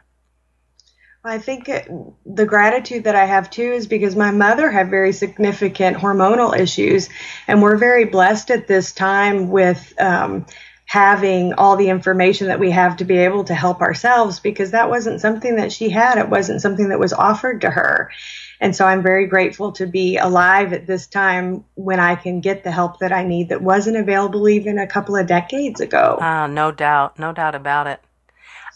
I 1.23 1.37
think 1.37 1.65
the 1.65 2.45
gratitude 2.47 3.03
that 3.03 3.15
I 3.15 3.25
have 3.25 3.51
too 3.51 3.73
is 3.73 3.85
because 3.85 4.15
my 4.15 4.31
mother 4.31 4.71
had 4.71 4.89
very 4.89 5.11
significant 5.11 5.97
hormonal 5.97 6.57
issues, 6.57 7.09
and 7.47 7.61
we're 7.61 7.77
very 7.77 8.05
blessed 8.05 8.49
at 8.49 8.67
this 8.67 8.91
time 8.91 9.49
with 9.49 9.93
um, 9.99 10.47
having 10.91 11.53
all 11.53 11.77
the 11.77 11.87
information 11.87 12.47
that 12.47 12.59
we 12.59 12.69
have 12.69 12.97
to 12.97 13.05
be 13.05 13.17
able 13.17 13.45
to 13.45 13.53
help 13.53 13.79
ourselves 13.79 14.41
because 14.41 14.71
that 14.71 14.89
wasn't 14.89 15.21
something 15.21 15.55
that 15.55 15.71
she 15.71 15.89
had. 15.89 16.17
It 16.17 16.27
wasn't 16.27 16.61
something 16.61 16.89
that 16.89 16.99
was 16.99 17.13
offered 17.13 17.61
to 17.61 17.69
her. 17.69 18.11
And 18.59 18.75
so 18.75 18.85
I'm 18.85 19.01
very 19.01 19.25
grateful 19.25 19.71
to 19.71 19.87
be 19.87 20.17
alive 20.17 20.73
at 20.73 20.87
this 20.87 21.07
time 21.07 21.63
when 21.75 22.01
I 22.01 22.15
can 22.15 22.41
get 22.41 22.65
the 22.65 22.71
help 22.71 22.99
that 22.99 23.13
I 23.13 23.23
need 23.23 23.47
that 23.47 23.61
wasn't 23.61 23.95
available 23.95 24.49
even 24.49 24.77
a 24.77 24.85
couple 24.85 25.15
of 25.15 25.27
decades 25.27 25.79
ago. 25.79 26.17
Ah, 26.19 26.47
no 26.47 26.73
doubt. 26.73 27.17
No 27.17 27.31
doubt 27.31 27.55
about 27.55 27.87
it. 27.87 28.01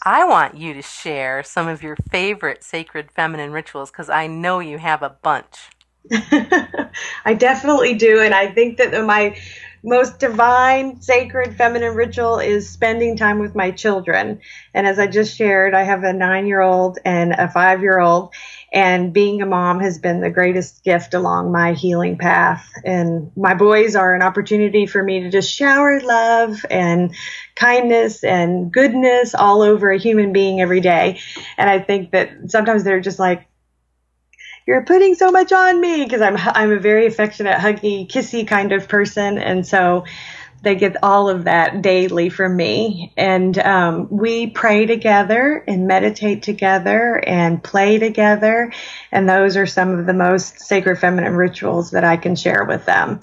I 0.02 0.24
want 0.24 0.56
you 0.56 0.72
to 0.72 0.80
share 0.80 1.42
some 1.42 1.68
of 1.68 1.82
your 1.82 1.96
favorite 2.10 2.64
sacred 2.64 3.12
feminine 3.12 3.52
rituals 3.52 3.90
because 3.90 4.08
I 4.08 4.26
know 4.26 4.60
you 4.60 4.78
have 4.78 5.02
a 5.02 5.10
bunch. 5.10 5.68
I 7.26 7.34
definitely 7.36 7.92
do. 7.92 8.20
And 8.20 8.32
I 8.32 8.50
think 8.50 8.78
that 8.78 9.04
my 9.04 9.36
most 9.86 10.18
divine, 10.18 11.00
sacred, 11.00 11.56
feminine 11.56 11.94
ritual 11.94 12.40
is 12.40 12.68
spending 12.68 13.16
time 13.16 13.38
with 13.38 13.54
my 13.54 13.70
children. 13.70 14.40
And 14.74 14.84
as 14.84 14.98
I 14.98 15.06
just 15.06 15.36
shared, 15.36 15.74
I 15.74 15.84
have 15.84 16.02
a 16.02 16.12
nine 16.12 16.48
year 16.48 16.60
old 16.60 16.98
and 17.04 17.32
a 17.32 17.48
five 17.48 17.82
year 17.82 18.00
old. 18.00 18.34
And 18.72 19.12
being 19.12 19.40
a 19.42 19.46
mom 19.46 19.78
has 19.78 19.98
been 19.98 20.20
the 20.20 20.28
greatest 20.28 20.82
gift 20.82 21.14
along 21.14 21.52
my 21.52 21.72
healing 21.72 22.18
path. 22.18 22.68
And 22.84 23.30
my 23.36 23.54
boys 23.54 23.94
are 23.94 24.12
an 24.12 24.22
opportunity 24.22 24.86
for 24.86 25.00
me 25.00 25.20
to 25.20 25.30
just 25.30 25.54
shower 25.54 26.00
love 26.00 26.66
and 26.68 27.14
kindness 27.54 28.24
and 28.24 28.72
goodness 28.72 29.36
all 29.36 29.62
over 29.62 29.90
a 29.90 29.98
human 29.98 30.32
being 30.32 30.60
every 30.60 30.80
day. 30.80 31.20
And 31.56 31.70
I 31.70 31.78
think 31.78 32.10
that 32.10 32.50
sometimes 32.50 32.82
they're 32.82 33.00
just 33.00 33.20
like, 33.20 33.46
you're 34.66 34.84
putting 34.84 35.14
so 35.14 35.30
much 35.30 35.52
on 35.52 35.80
me 35.80 36.04
because 36.04 36.20
I'm 36.20 36.36
I'm 36.36 36.72
a 36.72 36.78
very 36.78 37.06
affectionate, 37.06 37.58
huggy, 37.58 38.08
kissy 38.08 38.46
kind 38.46 38.72
of 38.72 38.88
person, 38.88 39.38
and 39.38 39.66
so 39.66 40.04
they 40.62 40.74
get 40.74 41.02
all 41.04 41.28
of 41.28 41.44
that 41.44 41.82
daily 41.82 42.28
from 42.28 42.56
me. 42.56 43.12
And 43.16 43.56
um, 43.58 44.08
we 44.10 44.48
pray 44.48 44.86
together 44.86 45.62
and 45.68 45.86
meditate 45.86 46.42
together 46.42 47.22
and 47.24 47.62
play 47.62 47.98
together, 47.98 48.72
and 49.12 49.28
those 49.28 49.56
are 49.56 49.66
some 49.66 49.90
of 49.98 50.06
the 50.06 50.14
most 50.14 50.60
sacred 50.60 50.96
feminine 50.96 51.36
rituals 51.36 51.92
that 51.92 52.02
I 52.04 52.16
can 52.16 52.34
share 52.34 52.64
with 52.64 52.84
them 52.84 53.20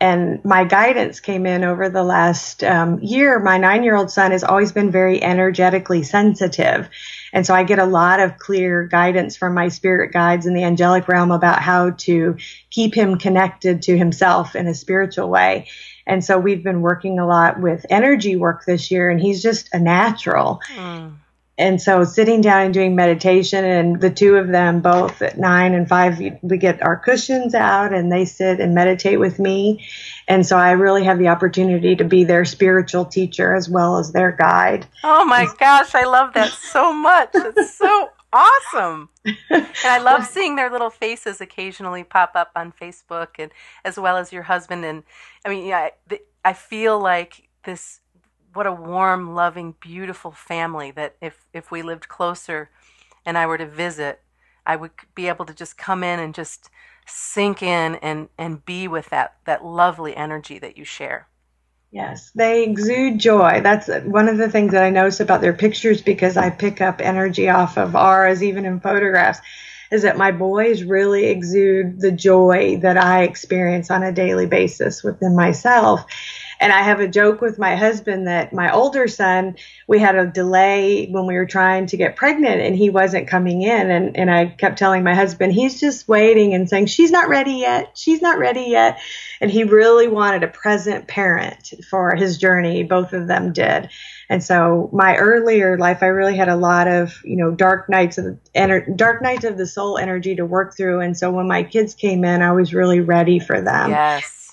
and 0.00 0.44
my 0.44 0.64
guidance 0.64 1.20
came 1.20 1.46
in 1.46 1.64
over 1.64 1.88
the 1.88 2.02
last 2.02 2.62
um, 2.62 2.98
year. 3.00 3.38
My 3.38 3.56
nine 3.58 3.84
year 3.84 3.96
old 3.96 4.10
son 4.10 4.32
has 4.32 4.44
always 4.44 4.72
been 4.72 4.90
very 4.90 5.22
energetically 5.22 6.02
sensitive. 6.02 6.90
And 7.34 7.44
so 7.44 7.52
I 7.52 7.64
get 7.64 7.78
a 7.78 7.84
lot 7.84 8.20
of 8.20 8.38
clear 8.38 8.86
guidance 8.86 9.36
from 9.36 9.52
my 9.52 9.68
spirit 9.68 10.12
guides 10.12 10.46
in 10.46 10.54
the 10.54 10.62
angelic 10.62 11.08
realm 11.08 11.32
about 11.32 11.60
how 11.60 11.90
to 11.90 12.36
keep 12.70 12.94
him 12.94 13.18
connected 13.18 13.82
to 13.82 13.98
himself 13.98 14.54
in 14.54 14.68
a 14.68 14.74
spiritual 14.74 15.28
way. 15.28 15.66
And 16.06 16.24
so 16.24 16.38
we've 16.38 16.62
been 16.62 16.80
working 16.80 17.18
a 17.18 17.26
lot 17.26 17.60
with 17.60 17.84
energy 17.90 18.36
work 18.36 18.64
this 18.64 18.90
year, 18.90 19.10
and 19.10 19.20
he's 19.20 19.42
just 19.42 19.68
a 19.74 19.80
natural. 19.80 20.60
Mm 20.76 21.16
and 21.56 21.80
so 21.80 22.02
sitting 22.02 22.40
down 22.40 22.66
and 22.66 22.74
doing 22.74 22.96
meditation 22.96 23.64
and 23.64 24.00
the 24.00 24.10
two 24.10 24.36
of 24.36 24.48
them 24.48 24.80
both 24.80 25.22
at 25.22 25.38
nine 25.38 25.74
and 25.74 25.88
five 25.88 26.18
we 26.42 26.58
get 26.58 26.82
our 26.82 26.96
cushions 26.96 27.54
out 27.54 27.92
and 27.92 28.10
they 28.10 28.24
sit 28.24 28.58
and 28.60 28.74
meditate 28.74 29.20
with 29.20 29.38
me. 29.38 29.86
And 30.26 30.44
so 30.44 30.56
i 30.56 30.72
really 30.72 31.04
have 31.04 31.18
the 31.18 31.28
opportunity 31.28 31.94
to 31.96 32.04
be 32.04 32.24
their 32.24 32.44
spiritual 32.44 33.04
teacher 33.04 33.54
as 33.54 33.68
well 33.68 33.98
as 33.98 34.10
their 34.12 34.32
guide. 34.32 34.86
Oh 35.04 35.24
my 35.24 35.46
gosh 35.58 35.94
i 35.94 36.04
love 36.04 36.34
that 36.34 36.50
so 36.72 36.92
much. 36.92 37.30
It's 37.34 37.76
so 37.76 38.10
awesome. 38.32 39.08
And 39.24 39.66
i 39.84 39.98
love 39.98 40.26
seeing 40.26 40.56
their 40.56 40.70
little 40.70 40.90
faces 40.90 41.40
occasionally 41.40 42.02
pop 42.02 42.32
up 42.34 42.50
on 42.56 42.72
facebook 42.72 43.28
and 43.38 43.52
as 43.84 43.96
well 43.96 44.16
as 44.16 44.32
your 44.32 44.42
husband. 44.42 44.84
And 44.84 45.04
i 45.44 45.50
mean 45.50 45.72
I, 45.72 45.92
I 46.44 46.52
feel 46.52 46.98
like 46.98 47.48
this 47.62 48.00
what 48.54 48.66
a 48.66 48.72
warm, 48.72 49.34
loving, 49.34 49.74
beautiful 49.80 50.32
family 50.32 50.90
that 50.92 51.16
if 51.20 51.44
if 51.52 51.70
we 51.70 51.82
lived 51.82 52.08
closer 52.08 52.70
and 53.26 53.36
I 53.36 53.46
were 53.46 53.58
to 53.58 53.66
visit, 53.66 54.20
I 54.66 54.76
would 54.76 54.92
be 55.14 55.28
able 55.28 55.44
to 55.46 55.54
just 55.54 55.76
come 55.76 56.02
in 56.02 56.20
and 56.20 56.34
just 56.34 56.70
sink 57.06 57.62
in 57.62 57.96
and 57.96 58.28
and 58.38 58.64
be 58.64 58.88
with 58.88 59.10
that 59.10 59.36
that 59.44 59.64
lovely 59.64 60.16
energy 60.16 60.58
that 60.58 60.78
you 60.78 60.84
share. 60.84 61.28
Yes, 61.90 62.32
they 62.34 62.64
exude 62.64 63.20
joy. 63.20 63.60
That's 63.62 63.88
one 64.04 64.28
of 64.28 64.36
the 64.36 64.50
things 64.50 64.72
that 64.72 64.82
I 64.82 64.90
notice 64.90 65.20
about 65.20 65.40
their 65.40 65.52
pictures 65.52 66.02
because 66.02 66.36
I 66.36 66.50
pick 66.50 66.80
up 66.80 67.00
energy 67.00 67.48
off 67.48 67.78
of 67.78 67.94
auras 67.94 68.42
even 68.42 68.64
in 68.64 68.80
photographs 68.80 69.38
is 69.92 70.02
that 70.02 70.18
my 70.18 70.32
boys 70.32 70.82
really 70.82 71.26
exude 71.26 72.00
the 72.00 72.10
joy 72.10 72.78
that 72.82 72.96
I 72.96 73.22
experience 73.22 73.92
on 73.92 74.02
a 74.02 74.10
daily 74.10 74.46
basis 74.46 75.04
within 75.04 75.36
myself. 75.36 76.04
And 76.60 76.72
I 76.72 76.82
have 76.82 77.00
a 77.00 77.08
joke 77.08 77.40
with 77.40 77.58
my 77.58 77.76
husband 77.76 78.26
that 78.26 78.52
my 78.52 78.72
older 78.72 79.08
son, 79.08 79.56
we 79.86 79.98
had 79.98 80.14
a 80.14 80.26
delay 80.26 81.06
when 81.06 81.26
we 81.26 81.34
were 81.34 81.46
trying 81.46 81.86
to 81.86 81.96
get 81.96 82.16
pregnant 82.16 82.60
and 82.60 82.76
he 82.76 82.90
wasn't 82.90 83.28
coming 83.28 83.62
in. 83.62 83.90
And, 83.90 84.16
and 84.16 84.30
I 84.30 84.46
kept 84.46 84.78
telling 84.78 85.02
my 85.02 85.14
husband, 85.14 85.52
he's 85.52 85.80
just 85.80 86.08
waiting 86.08 86.54
and 86.54 86.68
saying, 86.68 86.86
she's 86.86 87.10
not 87.10 87.28
ready 87.28 87.54
yet. 87.54 87.98
She's 87.98 88.22
not 88.22 88.38
ready 88.38 88.66
yet. 88.68 89.00
And 89.40 89.50
he 89.50 89.64
really 89.64 90.08
wanted 90.08 90.42
a 90.42 90.48
present 90.48 91.08
parent 91.08 91.72
for 91.90 92.14
his 92.14 92.38
journey. 92.38 92.82
Both 92.84 93.12
of 93.12 93.26
them 93.26 93.52
did. 93.52 93.90
And 94.30 94.42
so 94.42 94.88
my 94.92 95.16
earlier 95.16 95.76
life, 95.76 96.02
I 96.02 96.06
really 96.06 96.36
had 96.36 96.48
a 96.48 96.56
lot 96.56 96.88
of, 96.88 97.20
you 97.24 97.36
know, 97.36 97.50
dark 97.50 97.90
nights 97.90 98.16
of 98.16 98.38
ener- 98.54 98.96
dark 98.96 99.20
nights 99.22 99.44
of 99.44 99.58
the 99.58 99.66
soul 99.66 99.98
energy 99.98 100.36
to 100.36 100.46
work 100.46 100.76
through. 100.76 101.00
And 101.00 101.16
so 101.16 101.30
when 101.30 101.46
my 101.46 101.62
kids 101.62 101.94
came 101.94 102.24
in, 102.24 102.40
I 102.40 102.52
was 102.52 102.72
really 102.72 103.00
ready 103.00 103.38
for 103.38 103.60
them. 103.60 103.90
Yes 103.90 104.43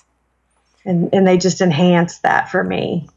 and 0.84 1.10
and 1.12 1.26
they 1.26 1.38
just 1.38 1.60
enhance 1.60 2.18
that 2.18 2.50
for 2.50 2.62
me. 2.62 3.08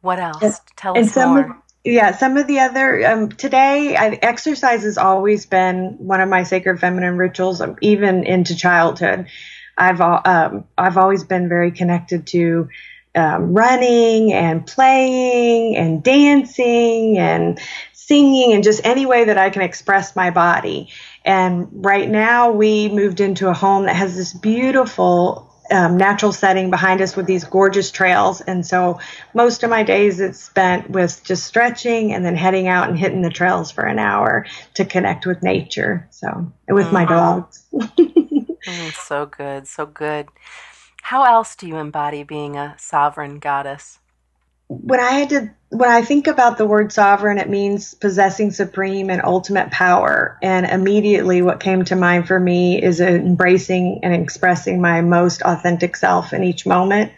What 0.00 0.18
else? 0.18 0.42
And, 0.42 0.54
Tell 0.76 0.98
us 0.98 1.12
some 1.12 1.30
more. 1.30 1.40
Of, 1.40 1.56
yeah, 1.84 2.12
some 2.12 2.36
of 2.36 2.46
the 2.46 2.60
other 2.60 3.04
um, 3.06 3.28
today, 3.30 3.96
I, 3.96 4.10
exercise 4.22 4.82
has 4.84 4.98
always 4.98 5.46
been 5.46 5.96
one 5.98 6.20
of 6.20 6.28
my 6.28 6.44
sacred 6.44 6.78
feminine 6.78 7.16
rituals, 7.16 7.60
um, 7.60 7.76
even 7.80 8.24
into 8.24 8.54
childhood. 8.56 9.26
I've 9.76 10.00
um, 10.00 10.64
I've 10.78 10.96
always 10.96 11.24
been 11.24 11.48
very 11.48 11.72
connected 11.72 12.26
to 12.28 12.68
um, 13.14 13.54
running 13.54 14.32
and 14.32 14.66
playing 14.66 15.76
and 15.76 16.02
dancing 16.02 17.18
and 17.18 17.60
singing 17.92 18.52
and 18.52 18.62
just 18.62 18.84
any 18.84 19.06
way 19.06 19.24
that 19.24 19.38
I 19.38 19.50
can 19.50 19.62
express 19.62 20.14
my 20.14 20.30
body. 20.30 20.88
And 21.24 21.68
right 21.72 22.08
now, 22.08 22.52
we 22.52 22.88
moved 22.88 23.20
into 23.20 23.48
a 23.48 23.54
home 23.54 23.86
that 23.86 23.96
has 23.96 24.16
this 24.16 24.32
beautiful 24.32 25.51
um, 25.72 25.96
natural 25.96 26.32
setting 26.32 26.70
behind 26.70 27.00
us 27.00 27.16
with 27.16 27.26
these 27.26 27.44
gorgeous 27.44 27.90
trails. 27.90 28.40
And 28.42 28.64
so 28.64 29.00
most 29.34 29.62
of 29.62 29.70
my 29.70 29.82
days 29.82 30.20
it's 30.20 30.38
spent 30.38 30.90
with 30.90 31.22
just 31.24 31.44
stretching 31.44 32.12
and 32.12 32.24
then 32.24 32.36
heading 32.36 32.68
out 32.68 32.88
and 32.88 32.98
hitting 32.98 33.22
the 33.22 33.30
trails 33.30 33.70
for 33.70 33.84
an 33.84 33.98
hour 33.98 34.46
to 34.74 34.84
connect 34.84 35.26
with 35.26 35.42
nature. 35.42 36.06
So, 36.10 36.52
with 36.68 36.86
mm-hmm. 36.86 36.94
my 36.94 37.04
dogs. 37.04 37.66
mm, 37.72 38.92
so 39.06 39.26
good. 39.26 39.66
So 39.66 39.86
good. 39.86 40.28
How 41.02 41.24
else 41.24 41.56
do 41.56 41.66
you 41.66 41.76
embody 41.76 42.22
being 42.22 42.56
a 42.56 42.76
sovereign 42.78 43.38
goddess? 43.38 43.98
When 44.80 45.00
I 45.00 45.10
had 45.10 45.30
to, 45.30 45.50
when 45.70 45.90
I 45.90 46.02
think 46.02 46.26
about 46.26 46.58
the 46.58 46.66
word 46.66 46.92
sovereign, 46.92 47.38
it 47.38 47.48
means 47.48 47.94
possessing 47.94 48.50
supreme 48.50 49.10
and 49.10 49.22
ultimate 49.24 49.70
power. 49.70 50.38
And 50.42 50.66
immediately 50.66 51.42
what 51.42 51.60
came 51.60 51.84
to 51.86 51.96
mind 51.96 52.26
for 52.26 52.38
me 52.38 52.82
is 52.82 53.00
embracing 53.00 54.00
and 54.02 54.14
expressing 54.14 54.80
my 54.80 55.00
most 55.00 55.42
authentic 55.42 55.96
self 55.96 56.32
in 56.32 56.44
each 56.44 56.66
moment. 56.66 57.12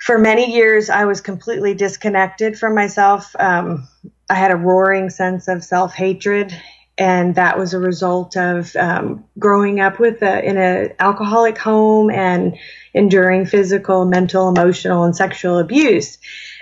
For 0.00 0.18
many 0.18 0.54
years, 0.54 0.90
I 0.90 1.04
was 1.04 1.20
completely 1.20 1.74
disconnected 1.74 2.58
from 2.58 2.74
myself. 2.74 3.34
Um, 3.38 3.88
I 4.30 4.34
had 4.34 4.50
a 4.50 4.56
roaring 4.56 5.10
sense 5.10 5.48
of 5.48 5.64
self 5.64 5.94
hatred 5.94 6.54
and 6.98 7.36
that 7.36 7.56
was 7.56 7.74
a 7.74 7.78
result 7.78 8.36
of 8.36 8.74
um, 8.74 9.24
growing 9.38 9.78
up 9.78 10.00
with 10.00 10.20
a, 10.22 10.44
in 10.44 10.56
an 10.56 10.94
alcoholic 10.98 11.56
home 11.56 12.10
and 12.10 12.58
enduring 12.92 13.46
physical, 13.46 14.04
mental, 14.04 14.48
emotional, 14.48 15.04
and 15.04 15.14
sexual 15.14 15.58
abuse. 15.58 16.18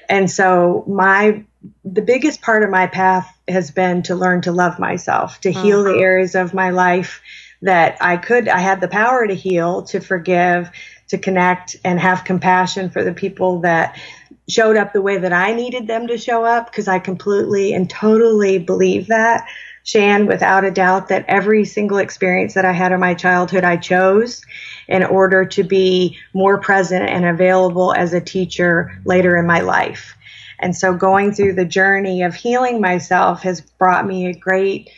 And 0.09 0.31
so 0.31 0.85
my 0.87 1.45
the 1.85 2.03
biggest 2.03 2.43
part 2.43 2.63
of 2.63 2.71
my 2.71 2.87
path 2.87 3.35
has 3.49 3.71
been 3.71 4.03
to 4.03 4.15
learn 4.15 4.43
to 4.43 4.53
love 4.53 4.79
myself, 4.79 5.41
to 5.41 5.51
heal 5.51 5.83
the 5.83 5.91
mm-hmm. 5.91 6.03
areas 6.03 6.35
of 6.37 6.55
my 6.55 6.71
life 6.71 7.23
that 7.63 7.97
I 8.01 8.17
could, 8.17 8.47
I 8.49 8.61
had 8.61 8.81
the 8.81 8.89
power 8.89 9.27
to 9.27 9.35
heal, 9.35 9.83
to 9.85 10.01
forgive, 10.01 10.71
to 11.09 11.19
connect 11.19 11.77
and 11.85 11.99
have 11.99 12.25
compassion 12.25 12.91
for 12.91 13.03
the 13.03 13.15
people 13.15 13.61
that 13.61 13.99
showed 14.49 14.77
up 14.77 14.93
the 14.93 15.03
way 15.03 15.19
that 15.19 15.33
I 15.33 15.55
needed 15.55 15.87
them 15.87 16.07
to 16.09 16.19
show 16.19 16.45
up 16.45 16.71
because 16.71 16.87
I 16.87 16.99
completely 16.99 17.73
and 17.73 17.89
totally 17.89 18.59
believe 18.59 19.09
that. 19.09 19.49
Shan, 19.87 20.27
without 20.27 20.65
a 20.65 20.73
doubt, 20.73 21.09
that 21.09 21.27
every 21.29 21.65
single 21.65 21.99
experience 21.99 22.55
that 22.55 22.65
I 22.65 22.73
had 22.73 22.91
in 22.91 22.99
my 22.99 23.15
childhood, 23.15 23.63
I 23.63 23.77
chose 23.77 24.43
in 24.89 25.05
order 25.05 25.45
to 25.45 25.63
be 25.63 26.19
more 26.35 26.59
present 26.59 27.09
and 27.09 27.25
available 27.25 27.95
as 27.95 28.13
a 28.13 28.21
teacher 28.21 29.01
later 29.05 29.37
in 29.37 29.47
my 29.47 29.61
life. 29.61 30.17
And 30.59 30.75
so 30.75 30.93
going 30.93 31.35
through 31.35 31.53
the 31.53 31.65
journey 31.65 32.25
of 32.25 32.35
healing 32.35 32.81
myself 32.81 33.43
has 33.43 33.61
brought 33.61 34.05
me 34.05 34.27
a 34.27 34.35
great 34.35 34.91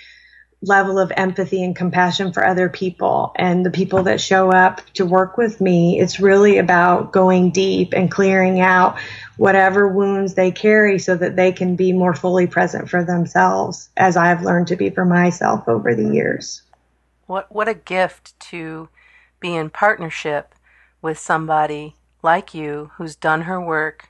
level 0.61 0.99
of 0.99 1.12
empathy 1.17 1.62
and 1.62 1.77
compassion 1.77 2.33
for 2.33 2.45
other 2.45 2.69
people 2.69 3.33
and 3.37 3.65
the 3.65 3.71
people 3.71 4.03
that 4.03 4.21
show 4.21 4.50
up 4.50 4.81
to 4.95 5.07
work 5.07 5.37
with 5.37 5.61
me. 5.61 6.00
It's 6.00 6.19
really 6.19 6.59
about 6.59 7.12
going 7.12 7.50
deep 7.50 7.93
and 7.93 8.11
clearing 8.11 8.61
out 8.61 8.99
whatever 9.37 9.87
wounds 9.87 10.35
they 10.35 10.50
carry 10.50 10.99
so 10.99 11.17
that 11.17 11.37
they 11.37 11.53
can 11.53 11.77
be 11.77 11.93
more 11.93 12.15
fully 12.15 12.49
present 12.49 12.91
for 12.91 13.05
themselves 13.05 13.88
as 13.97 14.17
I've 14.17 14.43
learned 14.43 14.67
to 14.69 14.77
be 14.77 14.91
for 14.91 15.05
myself 15.05 15.69
over 15.69 15.95
the 15.95 16.12
years. 16.12 16.62
What 17.27 17.53
what 17.55 17.69
a 17.69 17.75
gift 17.75 18.38
to 18.50 18.88
be 19.38 19.55
in 19.55 19.71
partnership 19.71 20.55
with 21.00 21.19
somebody 21.19 21.95
like 22.23 22.53
you 22.53 22.91
who's 22.97 23.15
done 23.15 23.43
her 23.43 23.61
work 23.61 24.09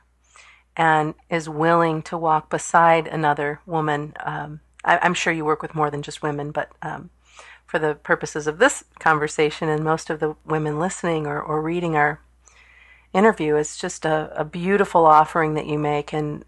and 0.77 1.15
is 1.29 1.49
willing 1.49 2.01
to 2.01 2.17
walk 2.17 2.49
beside 2.49 3.07
another 3.07 3.61
woman 3.67 4.15
um, 4.25 4.61
I, 4.85 5.05
am 5.07 5.15
sure 5.15 5.33
you 5.33 5.45
work 5.45 5.63
with 5.63 5.75
more 5.75 5.91
than 5.91 6.03
just 6.03 6.23
women, 6.23 6.51
but 6.51 6.71
um, 6.83 7.11
for 7.67 7.79
the 7.79 7.95
purposes 7.95 8.47
of 8.47 8.59
this 8.59 8.85
conversation 8.99 9.69
and 9.69 9.85
most 9.85 10.11
of 10.11 10.21
the 10.21 10.37
women 10.45 10.79
listening 10.79 11.27
or, 11.27 11.41
or 11.41 11.61
reading 11.61 11.97
our 11.97 12.21
interview, 13.13 13.57
it's 13.57 13.79
just 13.79 14.05
a, 14.05 14.33
a 14.35 14.45
beautiful 14.45 15.05
offering 15.07 15.55
that 15.55 15.67
you 15.67 15.79
make. 15.79 16.13
And 16.13 16.45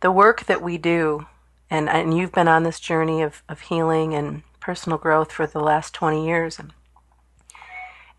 the 0.00 0.12
work 0.12 0.44
that 0.46 0.62
we 0.62 0.78
do, 0.78 1.26
and, 1.70 1.88
and 1.88 2.16
you've 2.16 2.32
been 2.32 2.48
on 2.48 2.62
this 2.62 2.80
journey 2.80 3.22
of, 3.22 3.42
of 3.48 3.62
healing 3.62 4.14
and 4.14 4.42
personal 4.60 4.98
growth 4.98 5.32
for 5.32 5.46
the 5.46 5.60
last 5.60 5.94
20 5.94 6.24
years. 6.24 6.58
And, 6.58 6.72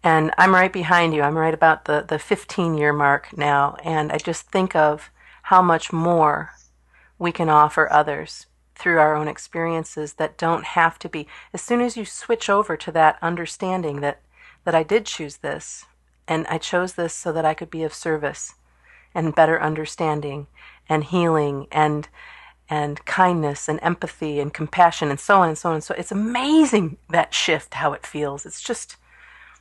and 0.03 0.31
I'm 0.38 0.53
right 0.53 0.74
behind 0.74 1.13
you. 1.13 1.21
I'm 1.21 1.38
right 1.38 1.53
about 1.53 1.86
the, 1.86 2.03
the 2.07 2.19
15 2.19 2.75
year 2.75 2.93
mark 2.93 3.38
now. 3.38 3.77
And 3.83 4.12
I 4.12 4.17
just 4.17 4.48
think 4.48 4.75
of 4.75 5.09
how 5.43 5.62
much 5.62 5.93
more 5.93 6.51
we 7.17 7.31
can 7.31 7.50
offer 7.50 7.91
others 7.91 8.45
through 8.79 8.98
our 8.98 9.15
own 9.15 9.27
experiences 9.27 10.13
that 10.13 10.38
don't 10.38 10.63
have 10.63 10.98
to 11.00 11.09
be. 11.09 11.27
As 11.53 11.62
soon 11.62 11.81
as 11.81 11.98
you 11.98 12.05
switch 12.05 12.50
over 12.50 12.77
to 12.77 12.91
that 12.93 13.19
understanding 13.21 14.00
that 14.01 14.21
that 14.63 14.74
I 14.75 14.83
did 14.83 15.05
choose 15.05 15.38
this 15.38 15.86
and 16.27 16.45
I 16.48 16.57
chose 16.57 16.93
this 16.93 17.13
so 17.13 17.31
that 17.33 17.45
I 17.45 17.53
could 17.53 17.69
be 17.69 17.83
of 17.83 17.93
service 17.93 18.55
and 19.13 19.36
better 19.36 19.62
understanding 19.62 20.48
and 20.88 21.03
healing 21.03 21.67
and 21.71 22.07
and 22.69 23.03
kindness 23.05 23.67
and 23.67 23.79
empathy 23.81 24.39
and 24.39 24.53
compassion 24.53 25.09
and 25.09 25.19
so 25.19 25.41
on 25.41 25.50
and 25.50 25.57
so 25.57 25.69
on. 25.69 25.75
And 25.75 25.83
so 25.83 25.95
it's 25.98 26.12
amazing 26.12 26.98
that 27.09 27.33
shift 27.33 27.74
how 27.74 27.93
it 27.93 28.05
feels. 28.05 28.45
It's 28.45 28.62
just 28.62 28.95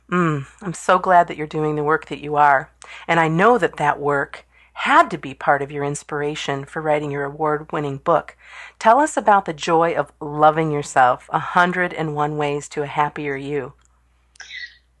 mm, 0.09 0.45
i'm 0.61 0.73
so 0.73 0.97
glad 0.97 1.27
that 1.27 1.37
you're 1.37 1.47
doing 1.47 1.75
the 1.75 1.83
work 1.83 2.07
that 2.07 2.23
you 2.23 2.35
are. 2.35 2.71
And 3.07 3.19
i 3.19 3.27
know 3.27 3.57
that 3.57 3.77
that 3.77 3.99
work 3.99 4.45
had 4.79 5.11
to 5.11 5.17
be 5.17 5.33
part 5.33 5.61
of 5.61 5.73
your 5.73 5.83
inspiration 5.83 6.63
for 6.63 6.81
writing 6.81 7.11
your 7.11 7.25
award 7.25 7.69
winning 7.73 7.97
book. 7.97 8.37
Tell 8.79 8.99
us 8.99 9.17
about 9.17 9.43
the 9.43 9.51
joy 9.51 9.93
of 9.93 10.13
loving 10.21 10.71
yourself 10.71 11.27
101 11.31 12.37
Ways 12.37 12.69
to 12.69 12.83
a 12.83 12.85
Happier 12.87 13.35
You. 13.35 13.73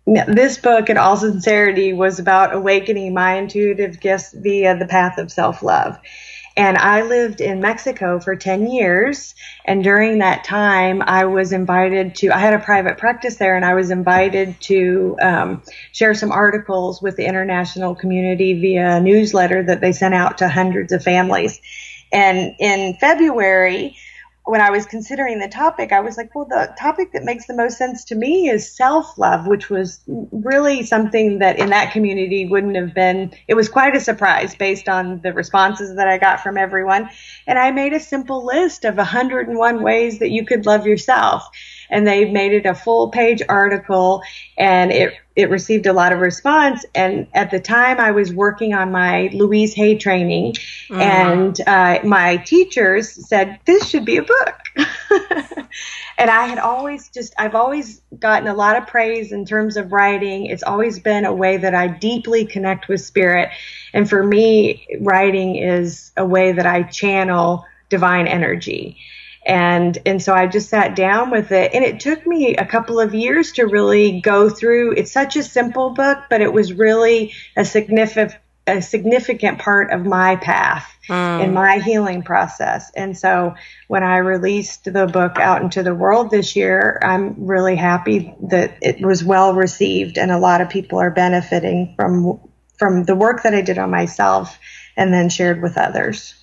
This 0.05 0.57
book, 0.57 0.89
in 0.89 0.97
all 0.97 1.15
sincerity, 1.15 1.93
was 1.93 2.19
about 2.19 2.53
awakening 2.53 3.13
my 3.13 3.35
intuitive 3.35 4.01
gifts 4.01 4.33
via 4.33 4.77
the 4.77 4.85
path 4.85 5.17
of 5.17 5.31
self 5.31 5.63
love. 5.63 5.97
And 6.59 6.77
I 6.77 7.03
lived 7.03 7.39
in 7.39 7.61
Mexico 7.61 8.19
for 8.19 8.35
10 8.35 8.69
years. 8.69 9.33
And 9.63 9.81
during 9.81 10.17
that 10.17 10.43
time, 10.43 11.01
I 11.01 11.23
was 11.23 11.53
invited 11.53 12.15
to, 12.15 12.31
I 12.31 12.39
had 12.39 12.53
a 12.53 12.59
private 12.59 12.97
practice 12.97 13.37
there 13.37 13.55
and 13.55 13.63
I 13.63 13.75
was 13.75 13.91
invited 13.91 14.59
to 14.63 15.15
um, 15.21 15.63
share 15.93 16.13
some 16.13 16.33
articles 16.33 17.01
with 17.01 17.15
the 17.15 17.25
international 17.25 17.95
community 17.95 18.59
via 18.59 18.97
a 18.97 18.99
newsletter 18.99 19.63
that 19.67 19.79
they 19.79 19.93
sent 19.93 20.13
out 20.13 20.39
to 20.39 20.49
hundreds 20.49 20.91
of 20.91 21.01
families. 21.01 21.61
And 22.11 22.55
in 22.59 22.95
February, 22.95 23.95
when 24.45 24.61
I 24.61 24.71
was 24.71 24.85
considering 24.85 25.39
the 25.39 25.47
topic, 25.47 25.91
I 25.91 25.99
was 25.99 26.17
like, 26.17 26.33
well, 26.33 26.45
the 26.45 26.73
topic 26.79 27.11
that 27.13 27.23
makes 27.23 27.45
the 27.45 27.55
most 27.55 27.77
sense 27.77 28.03
to 28.05 28.15
me 28.15 28.49
is 28.49 28.75
self 28.75 29.17
love, 29.17 29.45
which 29.45 29.69
was 29.69 30.01
really 30.07 30.83
something 30.83 31.39
that 31.39 31.59
in 31.59 31.69
that 31.69 31.91
community 31.91 32.47
wouldn't 32.47 32.75
have 32.75 32.93
been, 32.93 33.31
it 33.47 33.53
was 33.53 33.69
quite 33.69 33.95
a 33.95 33.99
surprise 33.99 34.55
based 34.55 34.89
on 34.89 35.21
the 35.21 35.33
responses 35.33 35.95
that 35.97 36.07
I 36.07 36.17
got 36.17 36.41
from 36.41 36.57
everyone. 36.57 37.09
And 37.45 37.59
I 37.59 37.71
made 37.71 37.93
a 37.93 37.99
simple 37.99 38.45
list 38.45 38.85
of 38.85 38.97
101 38.97 39.83
ways 39.83 40.19
that 40.19 40.31
you 40.31 40.45
could 40.45 40.65
love 40.65 40.87
yourself 40.87 41.47
and 41.89 42.07
they 42.07 42.29
made 42.29 42.53
it 42.53 42.65
a 42.65 42.75
full 42.75 43.09
page 43.09 43.41
article 43.47 44.21
and 44.57 44.91
it 44.91 45.13
it 45.39 45.49
received 45.49 45.85
a 45.85 45.93
lot 45.93 46.11
of 46.11 46.19
response. 46.19 46.85
And 46.93 47.27
at 47.33 47.49
the 47.49 47.61
time, 47.61 47.97
I 47.97 48.11
was 48.11 48.33
working 48.33 48.73
on 48.73 48.91
my 48.91 49.29
Louise 49.31 49.73
Hay 49.73 49.97
training, 49.97 50.55
mm. 50.89 50.99
and 50.99 51.61
uh, 51.65 51.99
my 52.03 52.37
teachers 52.37 53.09
said 53.29 53.57
this 53.63 53.87
should 53.87 54.03
be 54.03 54.17
a 54.17 54.23
book. 54.23 54.55
and 56.17 56.29
I 56.29 56.45
had 56.45 56.59
always 56.59 57.09
just 57.09 57.33
I've 57.37 57.55
always 57.55 58.01
gotten 58.19 58.49
a 58.49 58.53
lot 58.53 58.75
of 58.75 58.87
praise 58.87 59.31
in 59.31 59.45
terms 59.45 59.77
of 59.77 59.93
writing. 59.93 60.47
It's 60.47 60.63
always 60.63 60.99
been 60.99 61.23
a 61.23 61.33
way 61.33 61.55
that 61.55 61.73
I 61.73 61.87
deeply 61.87 62.45
connect 62.45 62.89
with 62.89 62.99
spirit, 62.99 63.49
and 63.93 64.09
for 64.09 64.21
me, 64.21 64.85
writing 64.99 65.55
is 65.55 66.11
a 66.17 66.25
way 66.25 66.51
that 66.51 66.65
I 66.65 66.83
channel 66.83 67.65
divine 67.87 68.27
energy 68.27 68.97
and 69.45 69.97
and 70.05 70.21
so 70.21 70.33
I 70.33 70.47
just 70.47 70.69
sat 70.69 70.95
down 70.95 71.31
with 71.31 71.51
it 71.51 71.73
and 71.73 71.83
it 71.83 71.99
took 71.99 72.25
me 72.27 72.55
a 72.55 72.65
couple 72.65 72.99
of 72.99 73.15
years 73.15 73.53
to 73.53 73.65
really 73.65 74.21
go 74.21 74.49
through 74.49 74.93
it's 74.93 75.11
such 75.11 75.35
a 75.35 75.43
simple 75.43 75.91
book 75.91 76.19
but 76.29 76.41
it 76.41 76.51
was 76.51 76.73
really 76.73 77.33
a 77.55 77.63
significant 77.63 78.35
a 78.69 78.81
significant 78.81 79.59
part 79.59 79.91
of 79.91 80.05
my 80.05 80.35
path 80.35 80.89
mm. 81.07 81.43
in 81.43 81.53
my 81.53 81.79
healing 81.79 82.21
process. 82.21 82.91
And 82.95 83.17
so 83.17 83.55
when 83.87 84.03
I 84.03 84.17
released 84.17 84.85
the 84.85 85.07
book 85.07 85.37
out 85.39 85.61
into 85.61 85.83
the 85.83 85.95
world 85.95 86.29
this 86.29 86.55
year, 86.55 86.99
I'm 87.01 87.45
really 87.45 87.75
happy 87.75 88.33
that 88.49 88.77
it 88.81 89.01
was 89.01 89.23
well 89.23 89.53
received 89.53 90.17
and 90.17 90.31
a 90.31 90.37
lot 90.37 90.61
of 90.61 90.69
people 90.69 90.99
are 90.99 91.11
benefiting 91.11 91.93
from 91.95 92.39
from 92.77 93.03
the 93.03 93.15
work 93.15 93.43
that 93.43 93.53
I 93.53 93.61
did 93.61 93.77
on 93.77 93.91
myself 93.91 94.57
and 94.95 95.13
then 95.13 95.27
shared 95.29 95.61
with 95.61 95.77
others. 95.77 96.33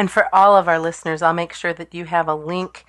And 0.00 0.10
for 0.10 0.34
all 0.34 0.56
of 0.56 0.66
our 0.66 0.78
listeners, 0.78 1.20
I'll 1.20 1.34
make 1.34 1.52
sure 1.52 1.74
that 1.74 1.92
you 1.92 2.06
have 2.06 2.26
a 2.26 2.34
link 2.34 2.86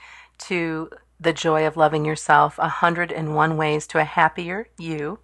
to 0.48 0.90
The 1.20 1.34
Joy 1.34 1.68
of 1.68 1.76
Loving 1.76 2.06
Yourself 2.06 2.58
101 2.58 3.58
Ways 3.58 3.86
to 3.88 4.00
a 4.00 4.06
Happier 4.06 4.70
You 4.80 5.20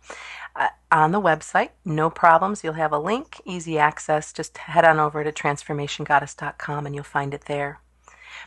uh, 0.53 0.67
on 0.91 1.13
the 1.13 1.21
website. 1.21 1.69
No 1.85 2.09
problems. 2.09 2.61
You'll 2.61 2.73
have 2.73 2.91
a 2.91 2.99
link, 2.99 3.39
easy 3.45 3.79
access. 3.79 4.33
Just 4.33 4.57
head 4.57 4.83
on 4.83 4.99
over 4.99 5.23
to 5.23 5.31
transformationgoddess.com 5.31 6.85
and 6.85 6.93
you'll 6.93 7.05
find 7.05 7.33
it 7.33 7.45
there. 7.45 7.79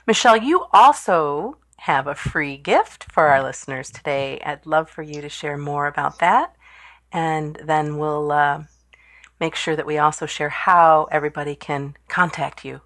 Michelle, 0.07 0.37
you 0.37 0.67
also 0.71 1.57
have 1.79 2.07
a 2.07 2.15
free 2.15 2.59
gift 2.59 3.11
for 3.11 3.29
our 3.29 3.43
listeners 3.43 3.91
today. 3.91 4.39
I'd 4.45 4.67
love 4.67 4.91
for 4.91 5.03
you 5.03 5.23
to 5.23 5.31
share 5.31 5.57
more 5.57 5.87
about 5.87 6.19
that. 6.19 6.55
And 7.11 7.59
then 7.65 7.97
we'll 7.97 8.33
uh, 8.33 8.65
make 9.41 9.55
sure 9.55 9.77
that 9.77 9.87
we 9.87 9.97
also 9.97 10.27
share 10.27 10.51
how 10.51 11.09
everybody 11.11 11.55
can 11.55 11.97
contact 12.07 12.67
you. 12.67 12.83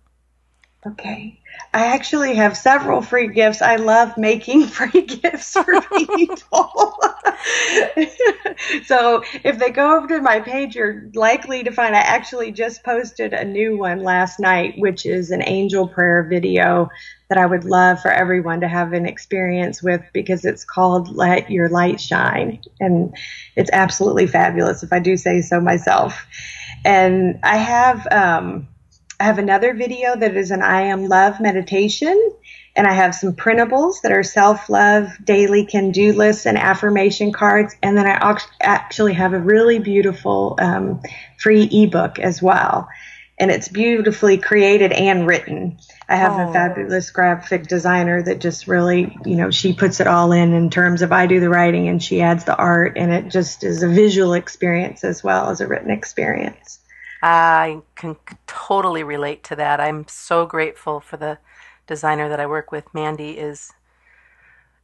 Okay. 0.86 1.40
I 1.72 1.86
actually 1.86 2.34
have 2.34 2.56
several 2.56 3.00
free 3.00 3.28
gifts. 3.28 3.62
I 3.62 3.76
love 3.76 4.18
making 4.18 4.66
free 4.66 5.02
gifts 5.02 5.52
for 5.52 5.64
people. 6.16 6.94
so 8.84 9.22
if 9.42 9.58
they 9.58 9.70
go 9.70 9.96
over 9.96 10.08
to 10.08 10.20
my 10.20 10.40
page, 10.40 10.76
you're 10.76 11.10
likely 11.14 11.64
to 11.64 11.70
find 11.72 11.96
I 11.96 12.00
actually 12.00 12.52
just 12.52 12.84
posted 12.84 13.32
a 13.32 13.44
new 13.44 13.78
one 13.78 14.02
last 14.02 14.38
night, 14.38 14.74
which 14.76 15.06
is 15.06 15.30
an 15.30 15.42
angel 15.42 15.88
prayer 15.88 16.22
video 16.28 16.90
that 17.28 17.38
I 17.38 17.46
would 17.46 17.64
love 17.64 18.00
for 18.00 18.10
everyone 18.10 18.60
to 18.60 18.68
have 18.68 18.92
an 18.92 19.06
experience 19.06 19.82
with 19.82 20.02
because 20.12 20.44
it's 20.44 20.64
called 20.64 21.16
Let 21.16 21.50
Your 21.50 21.70
Light 21.70 21.98
Shine. 22.00 22.60
And 22.78 23.16
it's 23.56 23.70
absolutely 23.72 24.26
fabulous 24.26 24.82
if 24.82 24.92
I 24.92 24.98
do 24.98 25.16
say 25.16 25.40
so 25.40 25.60
myself. 25.60 26.26
And 26.84 27.40
I 27.42 27.56
have, 27.56 28.06
um, 28.10 28.68
I 29.20 29.24
have 29.24 29.38
another 29.38 29.74
video 29.74 30.16
that 30.16 30.36
is 30.36 30.50
an 30.50 30.62
I 30.62 30.82
am 30.82 31.08
love 31.08 31.40
meditation. 31.40 32.32
And 32.76 32.86
I 32.88 32.92
have 32.92 33.14
some 33.14 33.34
printables 33.34 34.00
that 34.02 34.10
are 34.10 34.24
self 34.24 34.68
love 34.68 35.08
daily 35.22 35.64
can 35.64 35.92
do 35.92 36.12
lists 36.12 36.44
and 36.44 36.58
affirmation 36.58 37.32
cards. 37.32 37.76
And 37.82 37.96
then 37.96 38.06
I 38.06 38.36
actually 38.60 39.12
have 39.12 39.32
a 39.32 39.38
really 39.38 39.78
beautiful 39.78 40.56
um, 40.60 41.00
free 41.38 41.68
ebook 41.70 42.18
as 42.18 42.42
well. 42.42 42.88
And 43.38 43.50
it's 43.50 43.68
beautifully 43.68 44.38
created 44.38 44.92
and 44.92 45.26
written. 45.26 45.78
I 46.08 46.16
have 46.16 46.32
oh. 46.32 46.50
a 46.50 46.52
fabulous 46.52 47.10
graphic 47.10 47.66
designer 47.66 48.22
that 48.22 48.40
just 48.40 48.66
really, 48.66 49.16
you 49.24 49.36
know, 49.36 49.50
she 49.50 49.72
puts 49.72 50.00
it 50.00 50.06
all 50.06 50.32
in 50.32 50.52
in 50.52 50.70
terms 50.70 51.02
of 51.02 51.12
I 51.12 51.26
do 51.26 51.40
the 51.40 51.48
writing 51.48 51.88
and 51.88 52.02
she 52.02 52.20
adds 52.20 52.44
the 52.44 52.56
art, 52.56 52.96
and 52.96 53.12
it 53.12 53.30
just 53.30 53.64
is 53.64 53.82
a 53.82 53.88
visual 53.88 54.34
experience 54.34 55.02
as 55.04 55.22
well 55.22 55.50
as 55.50 55.60
a 55.60 55.66
written 55.66 55.90
experience. 55.90 56.80
I 57.26 57.80
can 57.94 58.16
totally 58.46 59.02
relate 59.02 59.44
to 59.44 59.56
that. 59.56 59.80
I'm 59.80 60.06
so 60.08 60.44
grateful 60.44 61.00
for 61.00 61.16
the 61.16 61.38
designer 61.86 62.28
that 62.28 62.38
I 62.38 62.44
work 62.44 62.70
with. 62.70 62.92
Mandy 62.92 63.38
is 63.38 63.72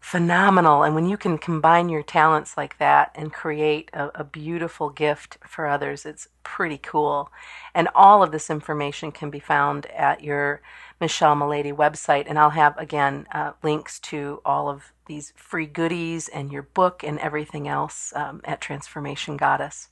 phenomenal. 0.00 0.82
And 0.82 0.94
when 0.94 1.06
you 1.06 1.18
can 1.18 1.36
combine 1.36 1.90
your 1.90 2.02
talents 2.02 2.56
like 2.56 2.78
that 2.78 3.12
and 3.14 3.30
create 3.30 3.90
a, 3.92 4.20
a, 4.20 4.24
beautiful 4.24 4.88
gift 4.88 5.36
for 5.46 5.66
others, 5.66 6.06
it's 6.06 6.28
pretty 6.42 6.78
cool. 6.78 7.30
And 7.74 7.88
all 7.94 8.22
of 8.22 8.32
this 8.32 8.48
information 8.48 9.12
can 9.12 9.28
be 9.28 9.38
found 9.38 9.84
at 9.88 10.24
your 10.24 10.62
Michelle 10.98 11.36
Mullady 11.36 11.74
website. 11.74 12.24
And 12.26 12.38
I'll 12.38 12.48
have, 12.48 12.74
again, 12.78 13.26
uh, 13.34 13.52
links 13.62 13.98
to 14.00 14.40
all 14.46 14.70
of 14.70 14.94
these 15.04 15.34
free 15.36 15.66
goodies 15.66 16.28
and 16.28 16.50
your 16.50 16.62
book 16.62 17.04
and 17.04 17.18
everything 17.18 17.68
else 17.68 18.14
um, 18.16 18.40
at 18.44 18.62
Transformation 18.62 19.36
Goddess. 19.36 19.88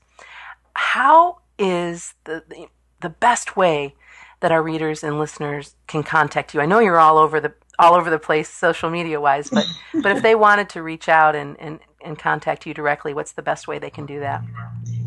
How 0.73 1.41
is 1.59 2.13
the, 2.23 2.43
the, 3.01 3.09
best 3.09 3.55
way 3.55 3.95
that 4.39 4.51
our 4.51 4.63
readers 4.63 5.03
and 5.03 5.19
listeners 5.19 5.75
can 5.87 6.03
contact 6.03 6.53
you? 6.53 6.61
I 6.61 6.65
know 6.65 6.79
you're 6.79 6.99
all 6.99 7.17
over 7.17 7.39
the 7.39 7.53
all 7.77 7.95
over 7.95 8.09
the 8.09 8.19
place 8.19 8.49
social 8.49 8.89
media 8.89 9.21
wise, 9.21 9.49
but 9.49 9.65
but 10.01 10.15
if 10.15 10.23
they 10.23 10.35
wanted 10.35 10.69
to 10.69 10.83
reach 10.83 11.07
out 11.07 11.35
and, 11.35 11.55
and, 11.59 11.79
and 12.03 12.19
contact 12.19 12.65
you 12.65 12.73
directly, 12.73 13.13
what's 13.13 13.33
the 13.33 13.41
best 13.41 13.67
way 13.67 13.79
they 13.79 13.89
can 13.89 14.05
do 14.05 14.19
that? 14.19 14.41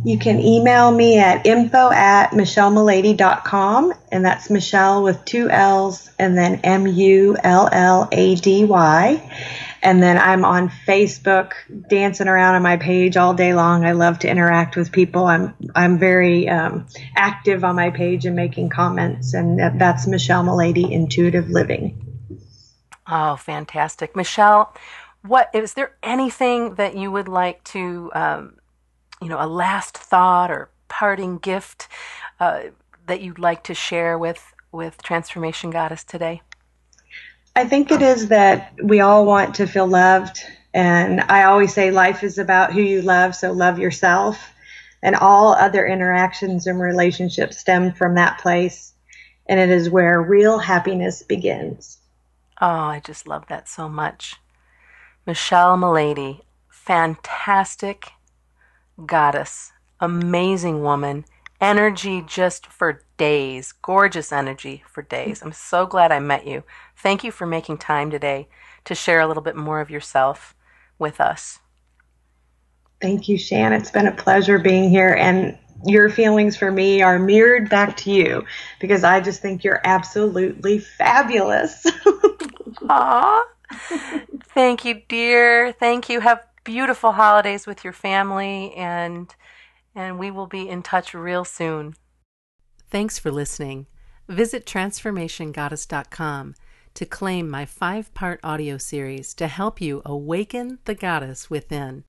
You 0.04 0.18
can 0.18 0.40
email 0.40 0.90
me 0.90 1.18
at 1.18 1.46
info 1.46 1.90
at 1.90 2.30
michellemullady.com, 2.30 3.94
and 4.10 4.24
that's 4.24 4.50
Michelle 4.50 5.02
with 5.02 5.24
two 5.24 5.48
L's 5.48 6.10
and 6.18 6.36
then 6.36 6.56
M 6.64 6.86
U 6.86 7.36
L 7.44 7.68
L 7.70 8.08
A 8.10 8.34
D 8.36 8.64
Y. 8.64 9.22
And 9.82 10.00
then 10.00 10.16
I'm 10.16 10.44
on 10.44 10.68
Facebook 10.68 11.54
dancing 11.88 12.28
around 12.28 12.54
on 12.54 12.62
my 12.62 12.76
page 12.76 13.16
all 13.16 13.34
day 13.34 13.52
long. 13.52 13.84
I 13.84 13.92
love 13.92 14.20
to 14.20 14.30
interact 14.30 14.76
with 14.76 14.92
people. 14.92 15.26
I'm 15.26 15.54
I'm 15.74 15.98
very 15.98 16.48
um, 16.48 16.86
active 17.16 17.64
on 17.64 17.74
my 17.74 17.90
page 17.90 18.24
and 18.24 18.36
making 18.36 18.68
comments, 18.68 19.34
and 19.34 19.58
that's 19.80 20.06
Michelle 20.06 20.44
Mullady 20.44 20.90
Intuitive 20.90 21.50
Living. 21.50 22.12
Oh, 23.06 23.36
fantastic. 23.36 24.14
Michelle, 24.14 24.72
what 25.22 25.50
is 25.52 25.74
there 25.74 25.96
anything 26.02 26.74
that 26.76 26.96
you 26.96 27.10
would 27.10 27.28
like 27.28 27.62
to, 27.64 28.10
um, 28.14 28.56
you 29.20 29.28
know, 29.28 29.38
a 29.40 29.46
last 29.46 29.96
thought 29.98 30.50
or 30.50 30.70
parting 30.88 31.38
gift 31.38 31.88
uh, 32.40 32.62
that 33.06 33.20
you'd 33.20 33.38
like 33.38 33.64
to 33.64 33.74
share 33.74 34.16
with, 34.18 34.54
with 34.70 35.02
Transformation 35.02 35.70
Goddess 35.70 36.04
today? 36.04 36.42
I 37.54 37.66
think 37.66 37.90
it 37.90 38.02
is 38.02 38.28
that 38.28 38.72
we 38.82 39.00
all 39.00 39.26
want 39.26 39.54
to 39.56 39.66
feel 39.66 39.86
loved. 39.86 40.42
And 40.74 41.20
I 41.22 41.44
always 41.44 41.74
say 41.74 41.90
life 41.90 42.22
is 42.22 42.38
about 42.38 42.72
who 42.72 42.80
you 42.80 43.02
love, 43.02 43.34
so 43.34 43.52
love 43.52 43.78
yourself. 43.78 44.52
And 45.02 45.16
all 45.16 45.52
other 45.52 45.84
interactions 45.86 46.66
and 46.66 46.80
relationships 46.80 47.58
stem 47.58 47.92
from 47.92 48.14
that 48.14 48.38
place. 48.38 48.94
And 49.46 49.60
it 49.60 49.68
is 49.68 49.90
where 49.90 50.22
real 50.22 50.58
happiness 50.58 51.22
begins. 51.22 51.98
Oh, 52.60 52.66
I 52.66 53.00
just 53.04 53.26
love 53.26 53.46
that 53.48 53.68
so 53.68 53.88
much. 53.88 54.36
Michelle 55.26 55.76
Mullady, 55.76 56.42
fantastic 56.68 58.12
goddess, 59.04 59.72
amazing 60.00 60.82
woman, 60.82 61.24
energy 61.62 62.22
just 62.26 62.66
for 62.66 63.04
days, 63.16 63.72
gorgeous 63.72 64.32
energy 64.32 64.82
for 64.86 65.00
days. 65.00 65.40
I'm 65.42 65.52
so 65.52 65.86
glad 65.86 66.10
I 66.10 66.18
met 66.18 66.46
you. 66.46 66.64
Thank 66.96 67.22
you 67.22 67.30
for 67.30 67.46
making 67.46 67.78
time 67.78 68.10
today 68.10 68.48
to 68.84 68.96
share 68.96 69.20
a 69.20 69.28
little 69.28 69.42
bit 69.42 69.54
more 69.56 69.80
of 69.80 69.88
yourself 69.88 70.56
with 70.98 71.20
us. 71.20 71.60
Thank 73.00 73.28
you, 73.28 73.38
Shan. 73.38 73.72
It's 73.72 73.92
been 73.92 74.08
a 74.08 74.12
pleasure 74.12 74.58
being 74.58 74.90
here. 74.90 75.14
And 75.14 75.56
your 75.84 76.10
feelings 76.10 76.56
for 76.56 76.70
me 76.70 77.00
are 77.00 77.18
mirrored 77.18 77.70
back 77.70 77.96
to 77.98 78.10
you 78.10 78.44
because 78.80 79.04
I 79.04 79.20
just 79.20 79.40
think 79.40 79.62
you're 79.62 79.80
absolutely 79.84 80.80
fabulous. 80.80 81.86
Aw. 82.88 83.44
Thank 84.54 84.84
you, 84.84 85.00
dear. 85.08 85.72
Thank 85.72 86.08
you. 86.08 86.20
Have 86.20 86.44
beautiful 86.64 87.12
holidays 87.12 87.66
with 87.66 87.84
your 87.84 87.92
family 87.92 88.72
and 88.74 89.34
and 89.94 90.18
we 90.18 90.30
will 90.30 90.46
be 90.46 90.68
in 90.68 90.82
touch 90.82 91.14
real 91.14 91.44
soon. 91.44 91.94
Thanks 92.90 93.18
for 93.18 93.30
listening. 93.30 93.86
Visit 94.28 94.66
transformationgoddess.com 94.66 96.54
to 96.94 97.06
claim 97.06 97.48
my 97.48 97.64
five 97.64 98.12
part 98.14 98.40
audio 98.42 98.76
series 98.76 99.34
to 99.34 99.46
help 99.46 99.80
you 99.80 100.02
awaken 100.04 100.78
the 100.84 100.94
goddess 100.94 101.48
within. 101.48 102.04